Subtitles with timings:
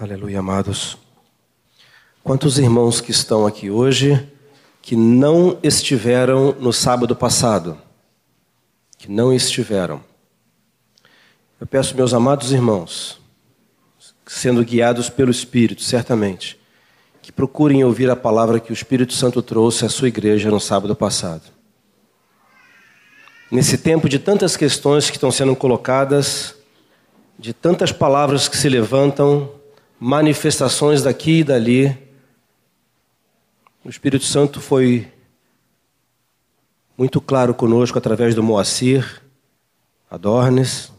[0.00, 0.96] Aleluia, amados.
[2.22, 4.28] Quantos irmãos que estão aqui hoje
[4.80, 7.76] que não estiveram no sábado passado?
[8.96, 10.00] Que não estiveram.
[11.60, 13.20] Eu peço, meus amados irmãos,
[14.24, 16.60] sendo guiados pelo Espírito, certamente,
[17.20, 20.94] que procurem ouvir a palavra que o Espírito Santo trouxe à sua igreja no sábado
[20.94, 21.42] passado.
[23.50, 26.54] Nesse tempo de tantas questões que estão sendo colocadas,
[27.36, 29.57] de tantas palavras que se levantam,
[30.00, 31.96] manifestações daqui e dali.
[33.84, 35.08] O Espírito Santo foi
[36.96, 39.22] muito claro conosco através do Moacir,
[40.10, 40.92] Adornes.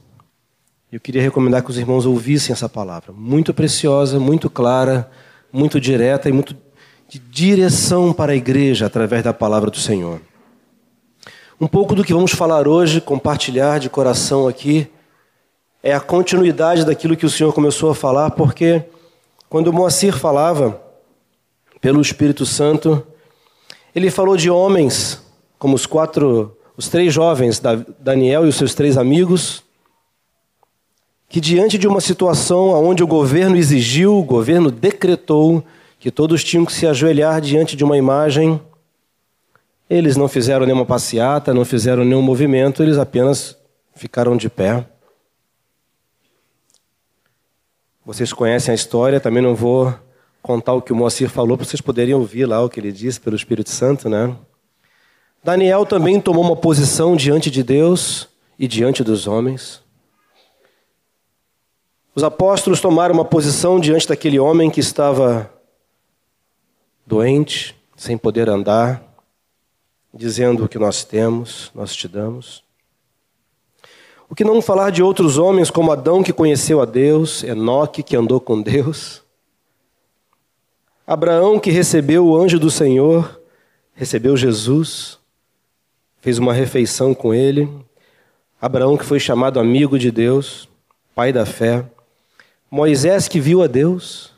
[0.91, 5.09] Eu queria recomendar que os irmãos ouvissem essa palavra, muito preciosa, muito clara,
[5.51, 6.55] muito direta e muito
[7.07, 10.21] de direção para a igreja através da palavra do Senhor.
[11.59, 14.89] Um pouco do que vamos falar hoje, compartilhar de coração aqui,
[15.81, 18.83] é a continuidade daquilo que o Senhor começou a falar, porque
[19.49, 20.81] quando Moacir falava
[21.79, 23.05] pelo Espírito Santo,
[23.95, 25.23] ele falou de homens,
[25.57, 27.61] como os quatro, os três jovens,
[27.99, 29.63] Daniel e os seus três amigos,
[31.29, 35.63] que diante de uma situação onde o governo exigiu, o governo decretou
[35.99, 38.59] que todos tinham que se ajoelhar diante de uma imagem,
[39.89, 43.57] eles não fizeram nenhuma passeata, não fizeram nenhum movimento, eles apenas
[43.95, 44.85] ficaram de pé.
[48.09, 49.93] Vocês conhecem a história, também não vou
[50.41, 53.21] contar o que o Moacir falou, para vocês poderem ouvir lá o que ele disse
[53.21, 54.35] pelo Espírito Santo, né?
[55.43, 59.83] Daniel também tomou uma posição diante de Deus e diante dos homens.
[62.15, 65.47] Os apóstolos tomaram uma posição diante daquele homem que estava
[67.05, 69.03] doente, sem poder andar,
[70.11, 72.67] dizendo o que nós temos, nós te damos.
[74.29, 78.15] O que não falar de outros homens como Adão que conheceu a Deus, Enoque que
[78.15, 79.23] andou com Deus,
[81.05, 83.41] Abraão que recebeu o anjo do Senhor,
[83.95, 85.17] recebeu Jesus,
[86.21, 87.67] fez uma refeição com ele,
[88.61, 90.69] Abraão que foi chamado amigo de Deus,
[91.15, 91.83] pai da fé,
[92.69, 94.31] Moisés que viu a Deus,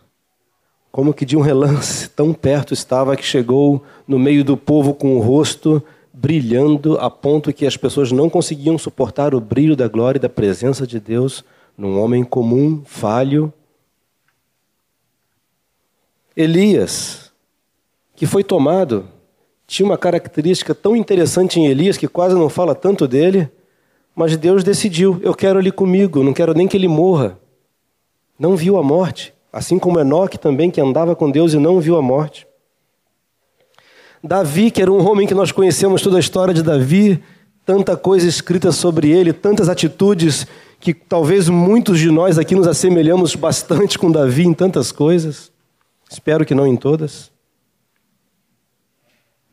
[0.90, 5.18] como que de um relance tão perto estava que chegou no meio do povo com
[5.18, 5.84] o rosto
[6.22, 10.30] brilhando a ponto que as pessoas não conseguiam suportar o brilho da glória e da
[10.30, 11.44] presença de Deus
[11.76, 13.52] num homem comum, falho.
[16.38, 17.32] Elias,
[18.16, 19.08] que foi tomado,
[19.66, 23.50] tinha uma característica tão interessante em Elias que quase não fala tanto dele,
[24.16, 27.40] mas Deus decidiu: eu quero ele comigo, não quero nem que ele morra.
[28.38, 31.98] Não viu a morte, assim como Enoque também, que andava com Deus e não viu
[31.98, 32.46] a morte.
[34.24, 37.22] Davi, que era um homem que nós conhecemos toda a história de Davi,
[37.66, 40.46] tanta coisa escrita sobre ele, tantas atitudes
[40.80, 45.52] que talvez muitos de nós aqui nos assemelhamos bastante com Davi em tantas coisas.
[46.10, 47.32] Espero que não em todas.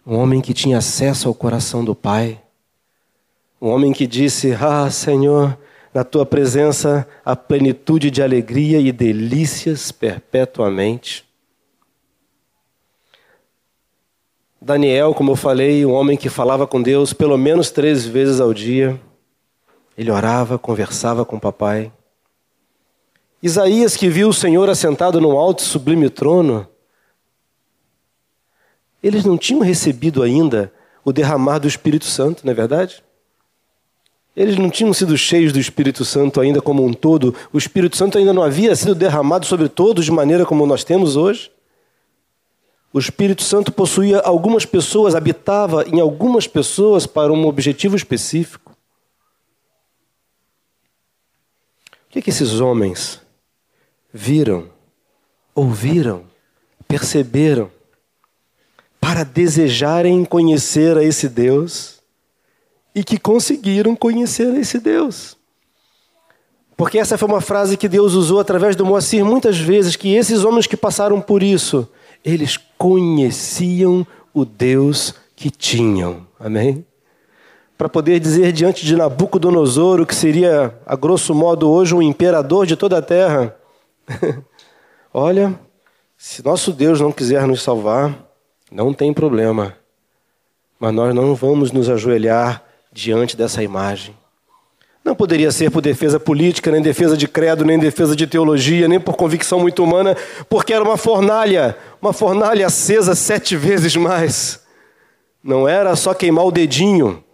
[0.07, 2.41] Um homem que tinha acesso ao coração do Pai.
[3.61, 5.57] Um homem que disse: Ah, Senhor,
[5.93, 11.28] na tua presença há plenitude de alegria e delícias perpetuamente.
[14.61, 18.53] Daniel, como eu falei, um homem que falava com Deus pelo menos três vezes ao
[18.53, 19.01] dia.
[19.97, 21.93] Ele orava, conversava com o papai.
[23.41, 26.67] Isaías, que viu o Senhor assentado num alto e sublime trono,
[29.01, 30.73] eles não tinham recebido ainda
[31.05, 33.03] o derramar do Espírito Santo, não é verdade?
[34.37, 37.35] Eles não tinham sido cheios do Espírito Santo ainda como um todo.
[37.53, 41.17] O Espírito Santo ainda não havia sido derramado sobre todos de maneira como nós temos
[41.17, 41.51] hoje.
[42.93, 48.73] O Espírito Santo possuía algumas pessoas, habitava em algumas pessoas para um objetivo específico.
[52.07, 53.21] O que, é que esses homens
[54.13, 54.71] viram,
[55.55, 56.25] ouviram,
[56.87, 57.71] perceberam
[58.99, 62.01] para desejarem conhecer a esse Deus
[62.95, 65.37] e que conseguiram conhecer a esse Deus?
[66.75, 70.45] Porque essa foi uma frase que Deus usou através do Moacir muitas vezes, que esses
[70.45, 71.87] homens que passaram por isso
[72.25, 76.27] eles conheciam o Deus que tinham.
[76.39, 76.87] Amém?
[77.77, 82.77] Para poder dizer diante de Nabucodonosor, que seria, a grosso modo, hoje um imperador de
[82.77, 83.55] toda a terra:
[85.13, 85.59] Olha,
[86.17, 88.27] se nosso Deus não quiser nos salvar,
[88.71, 89.77] não tem problema,
[90.79, 94.17] mas nós não vamos nos ajoelhar diante dessa imagem.
[95.09, 99.01] Não poderia ser por defesa política, nem defesa de credo, nem defesa de teologia, nem
[99.01, 100.15] por convicção muito humana,
[100.51, 104.61] porque era uma fornalha, uma fornalha acesa sete vezes mais.
[105.43, 107.25] Não era só queimar o dedinho,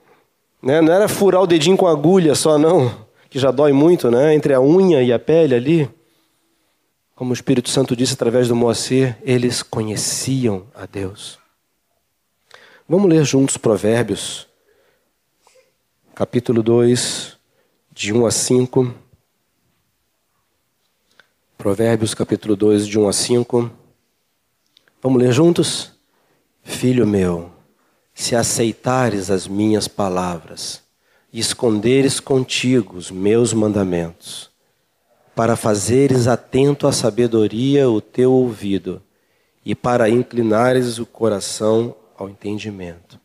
[0.62, 0.81] né?
[0.81, 2.94] não era furar o dedinho com agulha só, não,
[3.29, 4.37] que já dói muito, né?
[4.37, 5.91] entre a unha e a pele ali.
[7.17, 11.41] Como o Espírito Santo disse através do Moacir, eles conheciam a Deus.
[12.88, 14.47] Vamos ler juntos Provérbios,
[16.15, 17.33] capítulo 2,
[17.94, 18.93] de 1 a 5.
[21.56, 23.70] Provérbios, capítulo 2, de 1 a 5.
[25.00, 25.93] Vamos ler juntos?
[26.64, 27.52] Filho meu,
[28.12, 30.82] se aceitares as minhas palavras
[31.32, 34.50] e esconderes contigo os meus mandamentos,
[35.32, 39.00] para fazeres atento à sabedoria o teu ouvido
[39.64, 43.20] e para inclinares o coração ao entendimento.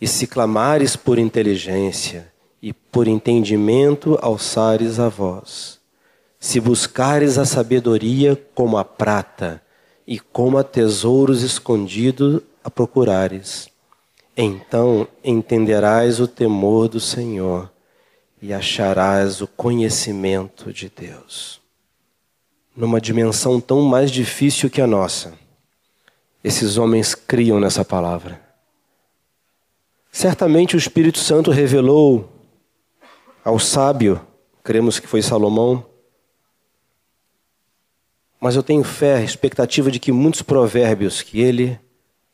[0.00, 2.29] E se clamares por inteligência
[2.62, 5.80] e por entendimento alçares a voz,
[6.38, 9.62] se buscares a sabedoria como a prata
[10.06, 13.68] e como a tesouros escondidos a procurares,
[14.36, 17.70] então entenderás o temor do Senhor
[18.40, 21.60] e acharás o conhecimento de Deus.
[22.74, 25.34] Numa dimensão tão mais difícil que a nossa,
[26.42, 28.40] esses homens criam nessa palavra.
[30.10, 32.29] Certamente o Espírito Santo revelou
[33.44, 34.20] ao sábio,
[34.62, 35.86] cremos que foi Salomão,
[38.40, 41.78] mas eu tenho fé, expectativa de que muitos provérbios que ele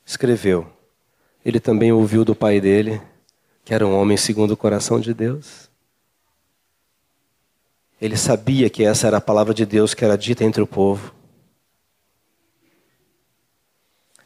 [0.04, 0.66] escreveu,
[1.44, 3.00] ele também ouviu do pai dele,
[3.64, 5.68] que era um homem segundo o coração de Deus.
[8.00, 11.12] Ele sabia que essa era a palavra de Deus que era dita entre o povo.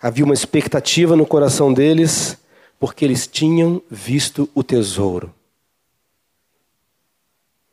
[0.03, 2.37] Havia uma expectativa no coração deles,
[2.79, 5.33] porque eles tinham visto o tesouro.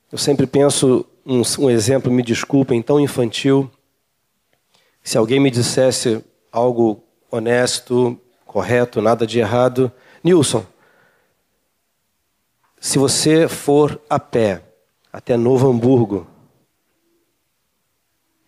[0.09, 3.69] Eu sempre penso um, um exemplo, me desculpem, tão infantil.
[5.03, 9.91] Se alguém me dissesse algo honesto, correto, nada de errado,
[10.23, 10.65] Nilson,
[12.79, 14.63] se você for a pé
[15.11, 16.25] até Novo Hamburgo,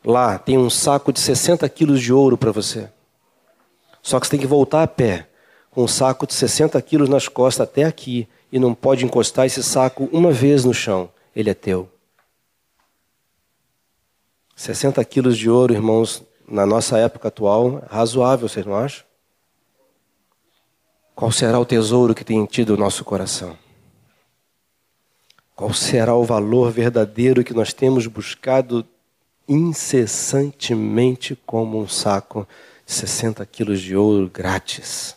[0.03, 2.89] lá tem um saco de 60 quilos de ouro para você.
[4.01, 5.27] Só que você tem que voltar a pé,
[5.71, 9.61] com um saco de 60 quilos nas costas até aqui, e não pode encostar esse
[9.61, 11.11] saco uma vez no chão.
[11.35, 11.89] Ele é teu.
[14.55, 19.05] 60 quilos de ouro, irmãos, na nossa época atual, razoável, vocês não acham?
[21.15, 23.57] Qual será o tesouro que tem tido o nosso coração?
[25.55, 28.85] Qual será o valor verdadeiro que nós temos buscado
[29.49, 32.47] incessantemente como um saco
[32.85, 35.15] 60 quilos de ouro grátis.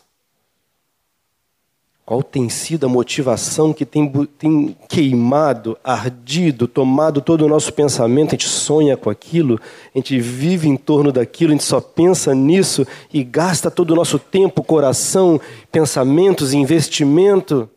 [2.05, 8.29] Qual tem sido a motivação que tem, tem, queimado, ardido, tomado todo o nosso pensamento?
[8.29, 9.57] A gente sonha com aquilo,
[9.95, 13.95] a gente vive em torno daquilo, a gente só pensa nisso e gasta todo o
[13.95, 15.39] nosso tempo, coração,
[15.71, 17.69] pensamentos, investimento.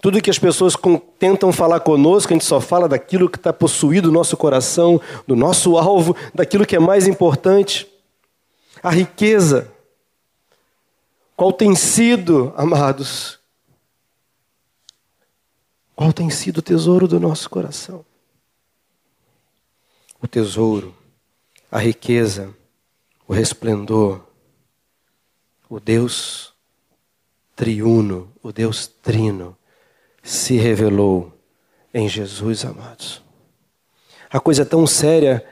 [0.00, 0.74] Tudo que as pessoas
[1.18, 5.36] tentam falar conosco, a gente só fala daquilo que está possuído no nosso coração, do
[5.36, 7.86] nosso alvo, daquilo que é mais importante
[8.82, 9.70] a riqueza.
[11.36, 13.41] Qual tem sido, amados,
[15.94, 18.04] qual tem sido o tesouro do nosso coração?
[20.20, 20.94] O tesouro,
[21.70, 22.54] a riqueza,
[23.26, 24.20] o resplendor,
[25.68, 26.52] o Deus
[27.56, 29.56] triuno, o Deus trino,
[30.22, 31.32] se revelou
[31.92, 33.22] em Jesus, amados.
[34.30, 35.44] A coisa é tão séria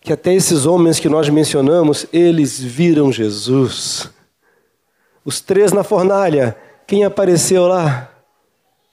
[0.00, 4.10] que até esses homens que nós mencionamos, eles viram Jesus.
[5.24, 6.56] Os três na fornalha,
[6.86, 8.15] quem apareceu lá?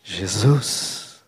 [0.03, 1.23] Jesus.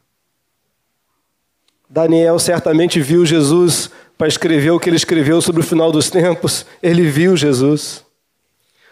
[1.90, 6.66] Daniel certamente viu Jesus para escrever o que ele escreveu sobre o final dos tempos.
[6.84, 8.04] Ele viu Jesus.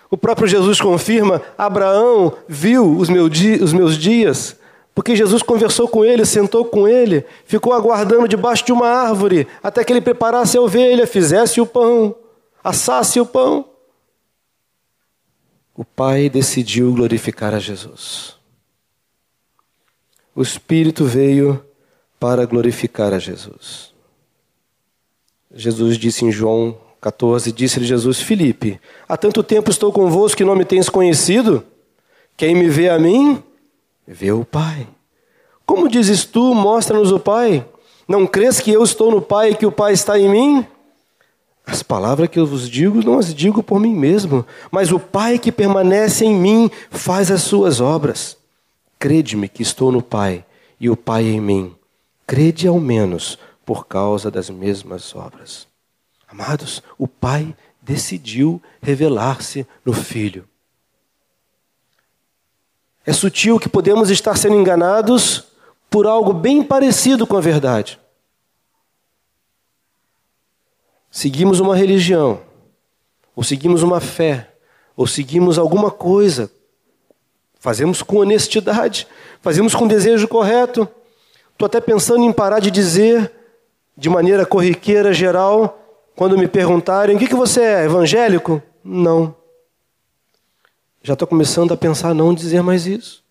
[0.09, 4.55] O próprio Jesus confirma: Abraão viu os meus dias.
[4.95, 9.83] Porque Jesus conversou com ele, sentou com ele, ficou aguardando debaixo de uma árvore até
[9.83, 12.15] que ele preparasse a ovelha, fizesse o pão,
[12.63, 13.65] assasse o pão.
[15.75, 18.42] O Pai decidiu glorificar a Jesus.
[20.35, 21.63] O Espírito veio
[22.19, 23.91] para glorificar a Jesus.
[25.53, 30.55] Jesus disse em João 14: Disse-lhe Jesus, Filipe, há tanto tempo estou convosco que não
[30.55, 31.63] me tens conhecido?
[32.35, 33.43] Quem me vê a mim,
[34.07, 34.87] Vê o Pai.
[35.65, 37.65] Como dizes tu, mostra-nos o Pai?
[38.07, 40.67] Não crês que eu estou no Pai e que o Pai está em mim?
[41.65, 45.39] As palavras que eu vos digo, não as digo por mim mesmo, mas o Pai
[45.39, 48.35] que permanece em mim faz as suas obras.
[49.03, 50.45] Crede-me que estou no Pai
[50.79, 51.75] e o Pai em mim.
[52.25, 55.67] Crede ao menos por causa das mesmas obras.
[56.25, 60.47] Amados, o Pai decidiu revelar-se no Filho.
[63.05, 65.47] É sutil que podemos estar sendo enganados
[65.89, 67.99] por algo bem parecido com a verdade.
[71.11, 72.41] seguimos uma religião,
[73.35, 74.55] ou seguimos uma fé,
[74.95, 76.49] ou seguimos alguma coisa,
[77.63, 79.07] fazemos com honestidade,
[79.41, 80.85] fazemos com desejo correto.
[81.53, 83.31] Estou até pensando em parar de dizer
[83.95, 85.79] de maneira corriqueira, geral,
[86.13, 88.61] quando me perguntarem: o que, que você é, evangélico?
[88.83, 89.33] Não.
[91.01, 93.23] Já estou começando a pensar não dizer mais isso.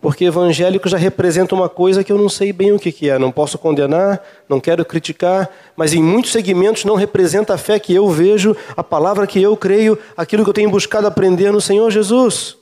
[0.00, 3.16] Porque evangélico já representa uma coisa que eu não sei bem o que, que é.
[3.16, 7.94] Não posso condenar, não quero criticar, mas em muitos segmentos não representa a fé que
[7.94, 11.88] eu vejo, a palavra que eu creio, aquilo que eu tenho buscado aprender no Senhor
[11.92, 12.60] Jesus.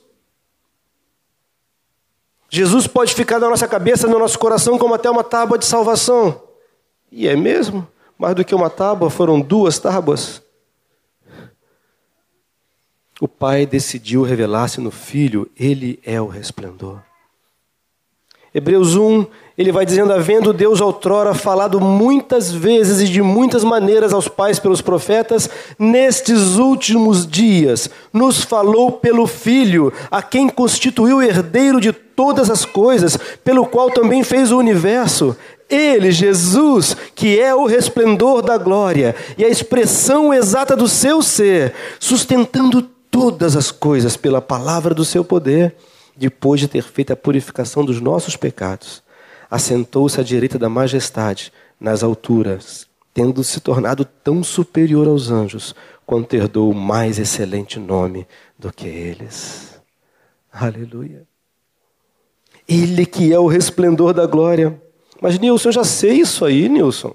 [2.53, 6.43] Jesus pode ficar na nossa cabeça, no nosso coração, como até uma tábua de salvação.
[7.09, 7.87] E é mesmo?
[8.17, 10.43] Mais do que uma tábua, foram duas tábuas.
[13.21, 17.01] O Pai decidiu revelar-se no Filho, ele é o resplendor.
[18.53, 19.25] Hebreus 1,
[19.61, 24.59] ele vai dizendo: Havendo Deus outrora falado muitas vezes e de muitas maneiras aos pais
[24.59, 32.49] pelos profetas, nestes últimos dias nos falou pelo Filho, a quem constituiu herdeiro de todas
[32.49, 35.35] as coisas, pelo qual também fez o universo.
[35.69, 41.73] Ele, Jesus, que é o resplendor da glória e a expressão exata do seu ser,
[41.97, 45.73] sustentando todas as coisas pela palavra do seu poder
[46.15, 49.01] depois de ter feito a purificação dos nossos pecados,
[49.51, 56.33] assentou-se à direita da majestade nas alturas, tendo se tornado tão superior aos anjos, quanto
[56.33, 58.25] herdou o mais excelente nome
[58.57, 59.77] do que eles.
[60.51, 61.23] Aleluia.
[62.67, 64.81] Ele que é o resplendor da glória.
[65.21, 67.13] Mas, Nilson, eu já sei isso aí, Nilson.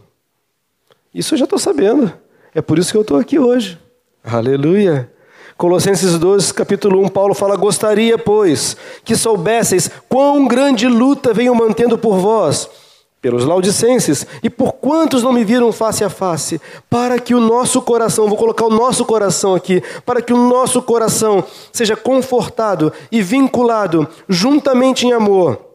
[1.15, 2.13] Isso eu já estou sabendo.
[2.55, 3.79] É por isso que eu estou aqui hoje.
[4.23, 5.11] Aleluia.
[5.57, 11.97] Colossenses 2, capítulo 1, Paulo fala: Gostaria, pois, que soubesseis quão grande luta venho mantendo
[11.97, 12.69] por vós,
[13.23, 16.61] pelos laudicenses, e por quantos não me viram face a face,
[16.91, 20.83] para que o nosso coração, vou colocar o nosso coração aqui, para que o nosso
[20.83, 25.66] coração seja confortado e vinculado juntamente em amor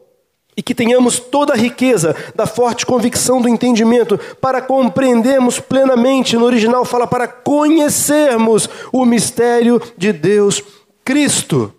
[0.56, 6.46] e que tenhamos toda a riqueza da forte convicção do entendimento para compreendermos plenamente, no
[6.46, 10.62] original fala para conhecermos o mistério de Deus
[11.06, 11.74] Cristo,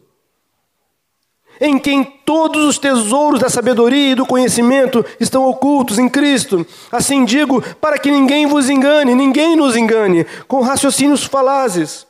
[1.61, 6.67] em quem todos os tesouros da sabedoria e do conhecimento estão ocultos em Cristo.
[6.91, 12.07] Assim digo, para que ninguém vos engane, ninguém nos engane, com raciocínios falazes.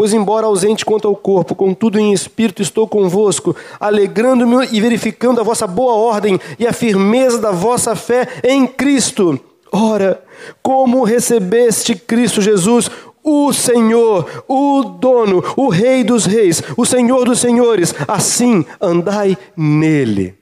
[0.00, 5.44] Pois, embora ausente quanto ao corpo, contudo em espírito estou convosco, alegrando-me e verificando a
[5.44, 9.38] vossa boa ordem e a firmeza da vossa fé em Cristo.
[9.70, 10.24] Ora,
[10.62, 12.90] como recebeste Cristo Jesus,
[13.22, 20.34] o Senhor, o dono, o Rei dos Reis, o Senhor dos Senhores, assim andai nele.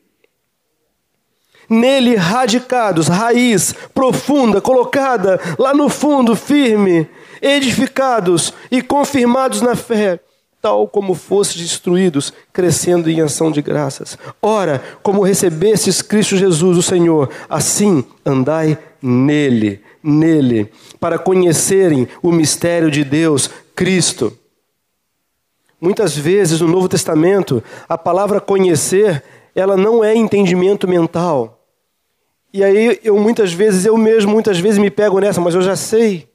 [1.69, 7.09] Nele radicados, raiz profunda, colocada lá no fundo, firme,
[7.41, 10.21] edificados e confirmados na fé,
[10.61, 14.19] tal como fostes destruídos, crescendo em ação de graças.
[14.43, 22.91] Ora, como recebestes Cristo Jesus, o Senhor, assim andai nele, nele, para conhecerem o mistério
[22.91, 24.37] de Deus, Cristo.
[25.81, 29.23] Muitas vezes no Novo Testamento, a palavra conhecer,
[29.55, 31.65] ela não é entendimento mental.
[32.53, 35.77] E aí eu muitas vezes, eu mesmo muitas vezes me pego nessa, mas eu já
[35.77, 36.28] sei.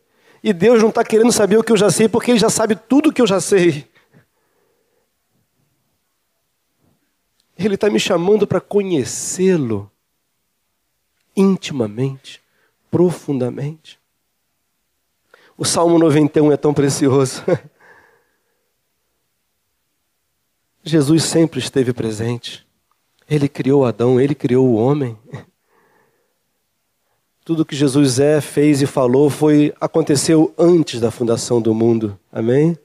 [0.43, 2.75] E Deus não está querendo saber o que eu já sei, porque Ele já sabe
[2.75, 3.87] tudo o que eu já sei.
[7.57, 9.89] Ele está me chamando para conhecê-lo
[11.35, 12.41] intimamente,
[12.91, 13.99] profundamente.
[15.57, 17.41] O Salmo 91 é tão precioso.
[20.83, 22.67] Jesus sempre esteve presente.
[23.29, 25.17] Ele criou Adão, ele criou o homem.
[27.45, 32.17] Tudo que Jesus é, fez e falou foi aconteceu antes da fundação do mundo.
[32.31, 32.77] Amém?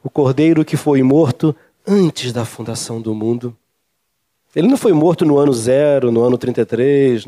[0.00, 3.56] O cordeiro que foi morto antes da fundação do mundo.
[4.54, 7.26] Ele não foi morto no ano zero, no ano 33.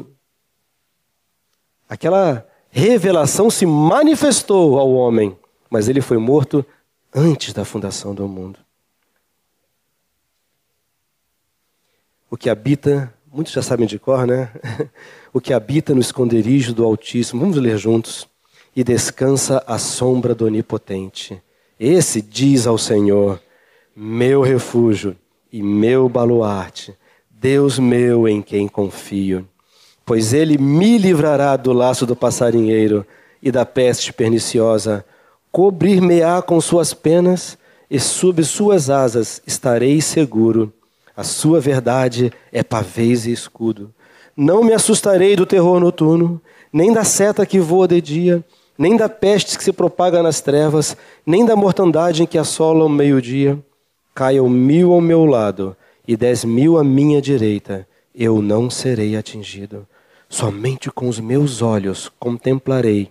[1.89, 5.37] Aquela revelação se manifestou ao homem,
[5.69, 6.65] mas ele foi morto
[7.13, 8.61] antes da fundação do mundo.
[12.31, 14.51] O que habita Muitos já sabem de cor, né?
[15.33, 17.43] O que habita no esconderijo do Altíssimo.
[17.43, 18.27] Vamos ler juntos.
[18.75, 21.41] E descansa à sombra do Onipotente.
[21.79, 23.41] Esse diz ao Senhor:
[23.95, 25.15] Meu refúgio
[25.53, 26.97] e meu baluarte,
[27.31, 29.47] Deus meu em quem confio.
[30.07, 33.07] Pois ele me livrará do laço do passarinheiro
[33.43, 35.05] e da peste perniciosa.
[35.53, 37.59] Cobrir-me-á com suas penas,
[37.91, 40.73] e sob suas asas estarei seguro
[41.19, 43.93] a sua verdade é pavês e escudo.
[44.37, 46.41] Não me assustarei do terror noturno,
[46.73, 48.45] nem da seta que voa de dia,
[48.79, 50.97] nem da peste que se propaga nas trevas,
[51.27, 53.59] nem da mortandade em que assola o meio-dia.
[54.15, 57.85] Caiam mil ao meu lado e dez mil à minha direita,
[58.15, 59.89] eu não serei atingido.
[60.29, 63.11] Somente com os meus olhos contemplarei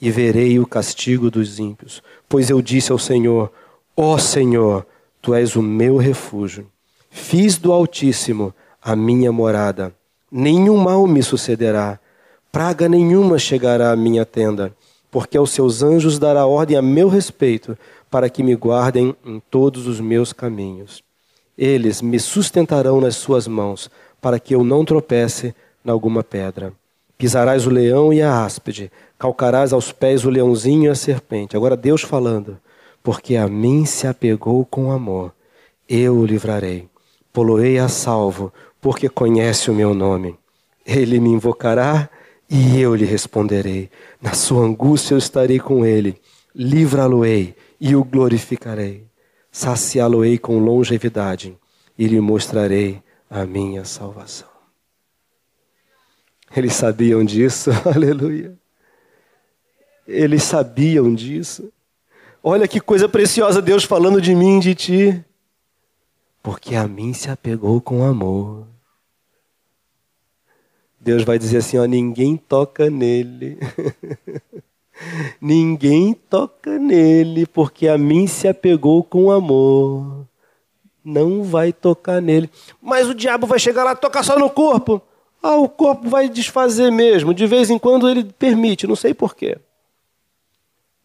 [0.00, 2.04] e verei o castigo dos ímpios.
[2.28, 3.50] Pois eu disse ao Senhor:
[3.96, 4.86] Ó oh Senhor,
[5.20, 6.64] tu és o meu refúgio.
[7.18, 9.92] Fiz do Altíssimo a minha morada.
[10.32, 12.00] Nenhum mal me sucederá,
[12.50, 14.74] praga nenhuma chegará à minha tenda,
[15.10, 17.76] porque aos seus anjos dará ordem a meu respeito,
[18.10, 21.02] para que me guardem em todos os meus caminhos.
[21.56, 23.90] Eles me sustentarão nas suas mãos,
[24.22, 26.72] para que eu não tropece em alguma pedra.
[27.18, 31.56] Pisarás o leão e a áspide, calcarás aos pés o leãozinho e a serpente.
[31.56, 32.58] Agora Deus falando,
[33.02, 35.34] porque a mim se apegou com amor,
[35.86, 36.88] eu o livrarei.
[37.32, 40.38] Poloei a salvo, porque conhece o meu nome.
[40.84, 42.08] Ele me invocará
[42.48, 43.90] e eu lhe responderei.
[44.20, 46.20] Na sua angústia eu estarei com ele.
[46.54, 49.06] Livra-lo-ei e o glorificarei.
[49.52, 51.56] Saciá-lo-ei com longevidade
[51.98, 54.48] e lhe mostrarei a minha salvação.
[56.56, 58.56] Eles sabiam disso, aleluia.
[60.06, 61.70] Eles sabiam disso.
[62.42, 65.24] Olha que coisa preciosa Deus falando de mim de ti.
[66.48, 68.66] Porque a mim se apegou com amor.
[70.98, 73.58] Deus vai dizer assim: ó, ninguém toca nele.
[75.42, 80.26] ninguém toca nele, porque a mim se apegou com amor.
[81.04, 82.48] Não vai tocar nele.
[82.80, 85.02] Mas o diabo vai chegar lá e tocar só no corpo.
[85.42, 87.34] Ah, o corpo vai desfazer mesmo.
[87.34, 89.58] De vez em quando ele permite, não sei porquê.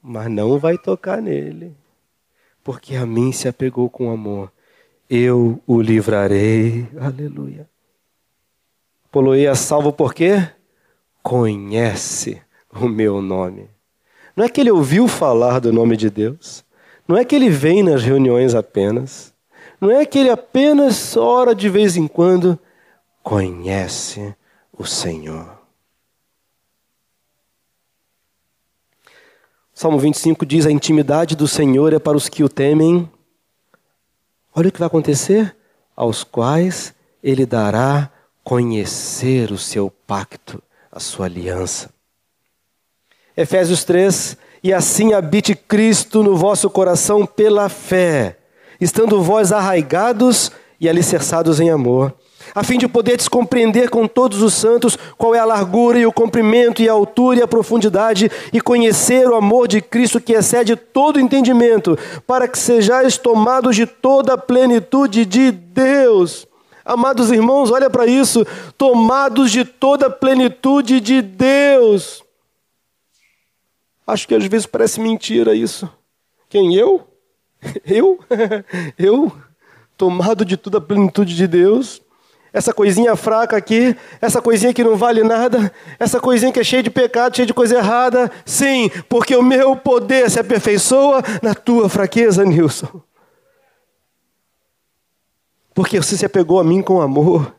[0.02, 1.76] Mas não vai tocar nele.
[2.64, 4.50] Porque a mim se apegou com amor.
[5.16, 6.88] Eu o livrarei.
[7.00, 7.70] Aleluia.
[9.12, 10.44] Poloei a salvo porque
[11.22, 12.42] conhece
[12.74, 13.70] o meu nome.
[14.36, 16.66] Não é que ele ouviu falar do nome de Deus.
[17.08, 19.32] Não é que ele vem nas reuniões apenas.
[19.80, 22.58] Não é que ele apenas ora de vez em quando
[23.22, 24.36] conhece
[24.76, 25.62] o Senhor.
[29.72, 33.08] Salmo 25 diz: A intimidade do Senhor é para os que o temem.
[34.56, 35.56] Olha o que vai acontecer:
[35.96, 38.10] aos quais ele dará
[38.44, 40.62] conhecer o seu pacto,
[40.92, 41.90] a sua aliança.
[43.36, 48.38] Efésios 3: E assim habite Cristo no vosso coração pela fé,
[48.80, 52.14] estando vós arraigados e alicerçados em amor
[52.54, 56.12] a fim de poder compreender com todos os santos qual é a largura e o
[56.12, 60.76] comprimento e a altura e a profundidade, e conhecer o amor de Cristo que excede
[60.76, 66.48] todo entendimento, para que sejais tomados de toda a plenitude de Deus.
[66.86, 68.46] Amados irmãos, olha para isso,
[68.78, 72.24] tomados de toda a plenitude de Deus.
[74.06, 75.90] Acho que às vezes parece mentira isso.
[76.50, 77.08] Quem eu?
[77.86, 78.20] Eu?
[79.00, 79.32] Eu?
[79.98, 82.03] Tomado de toda a plenitude de Deus?
[82.54, 86.84] Essa coisinha fraca aqui, essa coisinha que não vale nada, essa coisinha que é cheia
[86.84, 88.32] de pecado, cheia de coisa errada.
[88.46, 93.02] Sim, porque o meu poder se aperfeiçoa na tua fraqueza, Nilson.
[95.74, 97.56] Porque você se apegou a mim com amor.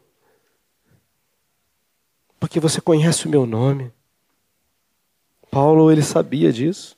[2.39, 3.93] Porque você conhece o meu nome.
[5.51, 6.97] Paulo, ele sabia disso.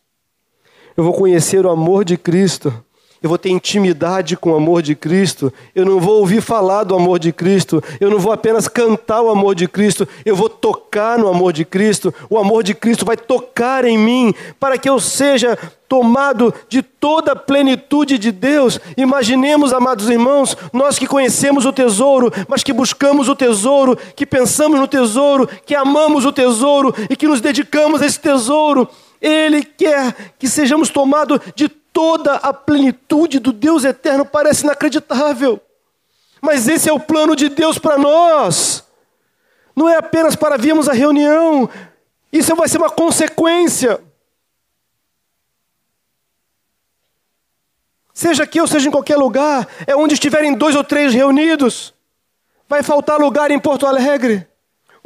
[0.94, 2.85] Eu vou conhecer o amor de Cristo
[3.22, 6.94] eu vou ter intimidade com o amor de Cristo, eu não vou ouvir falar do
[6.94, 11.18] amor de Cristo, eu não vou apenas cantar o amor de Cristo, eu vou tocar
[11.18, 15.00] no amor de Cristo, o amor de Cristo vai tocar em mim, para que eu
[15.00, 18.81] seja tomado de toda a plenitude de Deus.
[18.96, 24.81] Imaginemos, amados irmãos, nós que conhecemos o tesouro, mas que buscamos o tesouro, que pensamos
[24.81, 28.88] no tesouro, que amamos o tesouro e que nos dedicamos a esse tesouro.
[29.20, 35.59] Ele quer que sejamos tomados de toda a plenitude do Deus eterno parece inacreditável.
[36.42, 38.85] Mas esse é o plano de Deus para nós.
[39.74, 41.70] Não é apenas para virmos à reunião.
[42.30, 43.98] Isso vai ser uma consequência.
[48.12, 51.94] Seja aqui ou seja em qualquer lugar, é onde estiverem dois ou três reunidos.
[52.68, 54.46] Vai faltar lugar em Porto Alegre.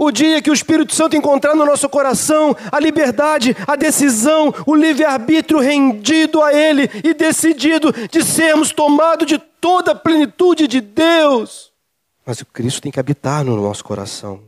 [0.03, 4.75] O dia que o Espírito Santo encontrar no nosso coração a liberdade, a decisão, o
[4.75, 11.71] livre-arbítrio rendido a Ele e decidido de sermos tomados de toda a plenitude de Deus.
[12.25, 14.41] Mas o Cristo tem que habitar no nosso coração.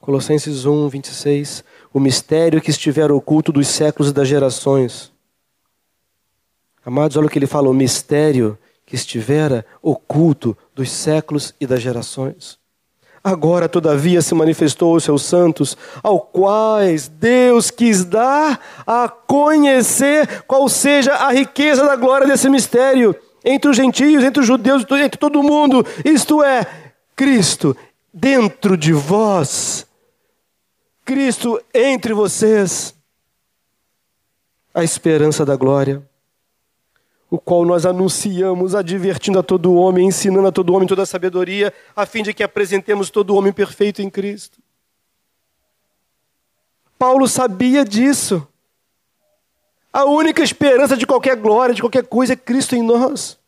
[0.00, 1.64] Colossenses 1, 26.
[1.92, 5.10] O mistério que estiver oculto dos séculos e das gerações.
[6.84, 8.56] Amados, olha o que ele fala: o mistério
[8.86, 12.64] que estivera oculto dos séculos e das gerações
[13.26, 20.68] Agora, todavia, se manifestou aos seus santos, ao quais Deus quis dar a conhecer qual
[20.68, 25.42] seja a riqueza da glória desse mistério entre os gentios, entre os judeus, entre todo
[25.42, 25.84] mundo.
[26.04, 26.64] Isto é,
[27.16, 27.76] Cristo
[28.14, 29.88] dentro de vós,
[31.04, 32.94] Cristo entre vocês,
[34.72, 36.00] a esperança da glória
[37.30, 41.72] o qual nós anunciamos, advertindo a todo homem, ensinando a todo homem toda a sabedoria,
[41.94, 44.58] a fim de que apresentemos todo homem perfeito em Cristo.
[46.98, 48.46] Paulo sabia disso.
[49.92, 53.38] A única esperança de qualquer glória, de qualquer coisa, é Cristo em nós.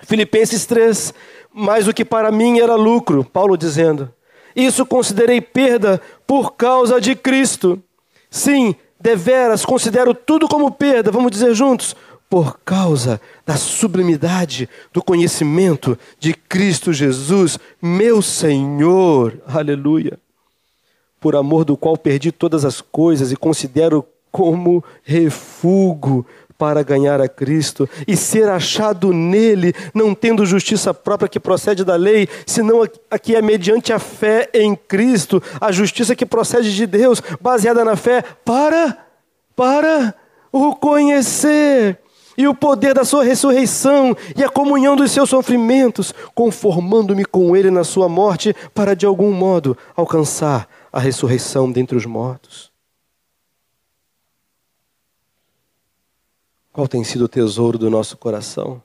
[0.00, 1.14] Filipenses 3,
[1.52, 4.12] mais o que para mim era lucro, Paulo dizendo,
[4.54, 7.82] isso considerei perda por causa de Cristo.
[8.30, 11.94] Sim, deveras considero tudo como perda, vamos dizer juntos,
[12.28, 19.40] por causa da sublimidade do conhecimento de Cristo Jesus, meu Senhor.
[19.46, 20.18] Aleluia.
[21.20, 26.24] Por amor do qual perdi todas as coisas e considero como refúgio
[26.58, 31.94] para ganhar a Cristo e ser achado nele, não tendo justiça própria que procede da
[31.94, 36.84] lei, senão a que é mediante a fé em Cristo, a justiça que procede de
[36.84, 39.04] Deus, baseada na fé, para
[39.54, 40.14] para
[40.52, 41.98] o conhecer
[42.38, 47.68] e o poder da sua ressurreição e a comunhão dos seus sofrimentos, conformando-me com ele
[47.68, 52.70] na sua morte, para de algum modo alcançar a ressurreição dentre os mortos.
[56.72, 58.80] Qual tem sido o tesouro do nosso coração?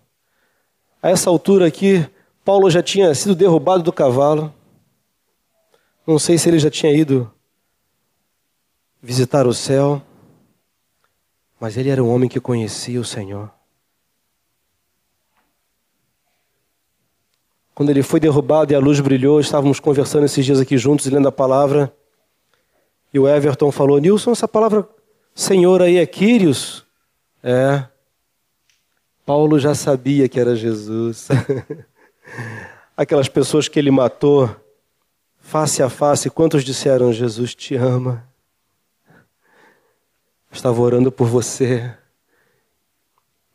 [1.00, 2.10] A essa altura aqui,
[2.44, 4.52] Paulo já tinha sido derrubado do cavalo.
[6.08, 7.32] Não sei se ele já tinha ido
[9.00, 10.02] visitar o céu.
[11.64, 13.50] Mas ele era um homem que conhecia o Senhor.
[17.74, 21.30] Quando ele foi derrubado e a luz brilhou, estávamos conversando esses dias aqui juntos, lendo
[21.30, 21.96] a palavra.
[23.14, 24.86] E o Everton falou: Nilson, essa palavra
[25.34, 26.86] Senhor aí é Quírios?
[27.42, 27.86] É.
[29.26, 31.30] Paulo já sabia que era Jesus.
[32.98, 34.54] Aquelas pessoas que ele matou
[35.40, 38.33] face a face, quantos disseram: Jesus te ama?
[40.54, 41.92] Estava orando por você.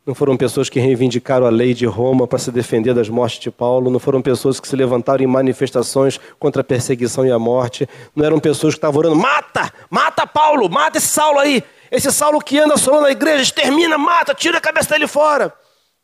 [0.05, 3.51] Não foram pessoas que reivindicaram a lei de Roma para se defender das mortes de
[3.51, 3.91] Paulo.
[3.91, 7.87] Não foram pessoas que se levantaram em manifestações contra a perseguição e a morte.
[8.15, 11.63] Não eram pessoas que estavam orando: mata, mata Paulo, mata esse Saulo aí.
[11.91, 15.53] Esse Saulo que anda solando a igreja, extermina, mata, tira a cabeça dele fora.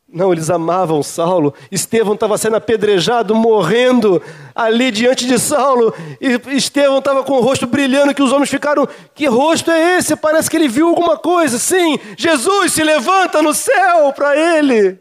[0.08, 1.52] Não, eles amavam Saulo.
[1.70, 4.22] Estevão estava sendo apedrejado, morrendo
[4.54, 5.92] ali diante de Saulo.
[6.20, 10.14] E Estevão estava com o rosto brilhando, que os homens ficaram: Que rosto é esse?
[10.14, 11.58] Parece que ele viu alguma coisa.
[11.58, 15.00] Sim, Jesus se levanta no céu para ele.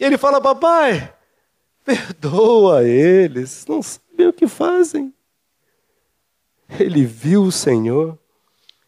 [0.00, 1.12] E ele fala: Papai,
[1.84, 5.12] perdoa eles, não sabem o que fazem.
[6.80, 8.18] Ele viu o Senhor,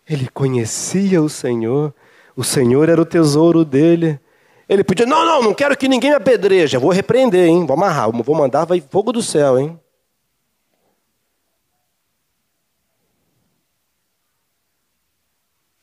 [0.08, 1.94] ele conhecia o Senhor,
[2.34, 4.18] o Senhor era o tesouro dele.
[4.68, 7.64] Ele podia, não, não, não quero que ninguém me apedreja, vou repreender, hein?
[7.64, 9.80] Vou amarrar, vou mandar, vai fogo do céu, hein?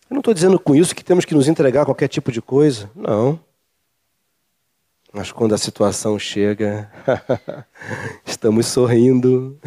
[0.08, 2.42] Eu não estou dizendo com isso que temos que nos entregar a qualquer tipo de
[2.42, 3.40] coisa, não.
[5.18, 6.92] Mas quando a situação chega,
[8.26, 9.58] estamos sorrindo.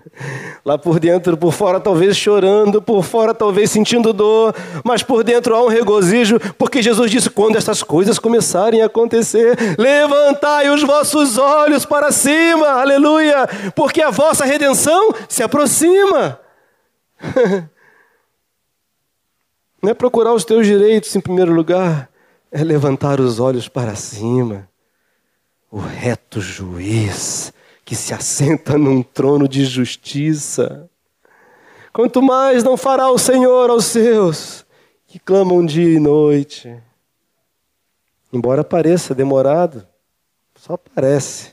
[0.64, 5.54] Lá por dentro, por fora, talvez chorando, por fora, talvez sentindo dor, mas por dentro
[5.54, 11.36] há um regozijo, porque Jesus disse: quando essas coisas começarem a acontecer, levantai os vossos
[11.36, 16.40] olhos para cima, aleluia, porque a vossa redenção se aproxima.
[19.82, 22.08] Não é procurar os teus direitos em primeiro lugar,
[22.50, 24.66] é levantar os olhos para cima
[25.74, 27.52] o reto juiz
[27.84, 30.88] que se assenta num trono de justiça.
[31.92, 34.64] Quanto mais não fará o Senhor aos seus
[35.04, 36.80] que clamam dia e noite.
[38.32, 39.84] Embora pareça demorado,
[40.54, 41.52] só parece.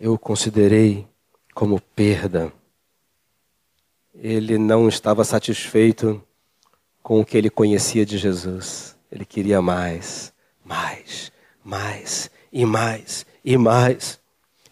[0.00, 1.06] Eu o considerei
[1.54, 2.52] como perda.
[4.12, 6.20] Ele não estava satisfeito
[7.00, 8.96] com o que ele conhecia de Jesus.
[9.08, 10.33] Ele queria mais
[10.64, 11.30] mais,
[11.64, 14.18] mais e mais e mais.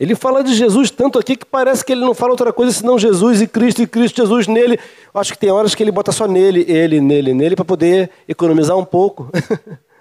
[0.00, 2.98] Ele fala de Jesus tanto aqui que parece que ele não fala outra coisa senão
[2.98, 4.78] Jesus e Cristo e Cristo, Jesus nele.
[5.14, 8.76] Acho que tem horas que ele bota só nele, ele, nele, nele, para poder economizar
[8.76, 9.30] um pouco.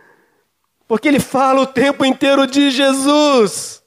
[0.87, 3.80] Porque ele fala o tempo inteiro de Jesus.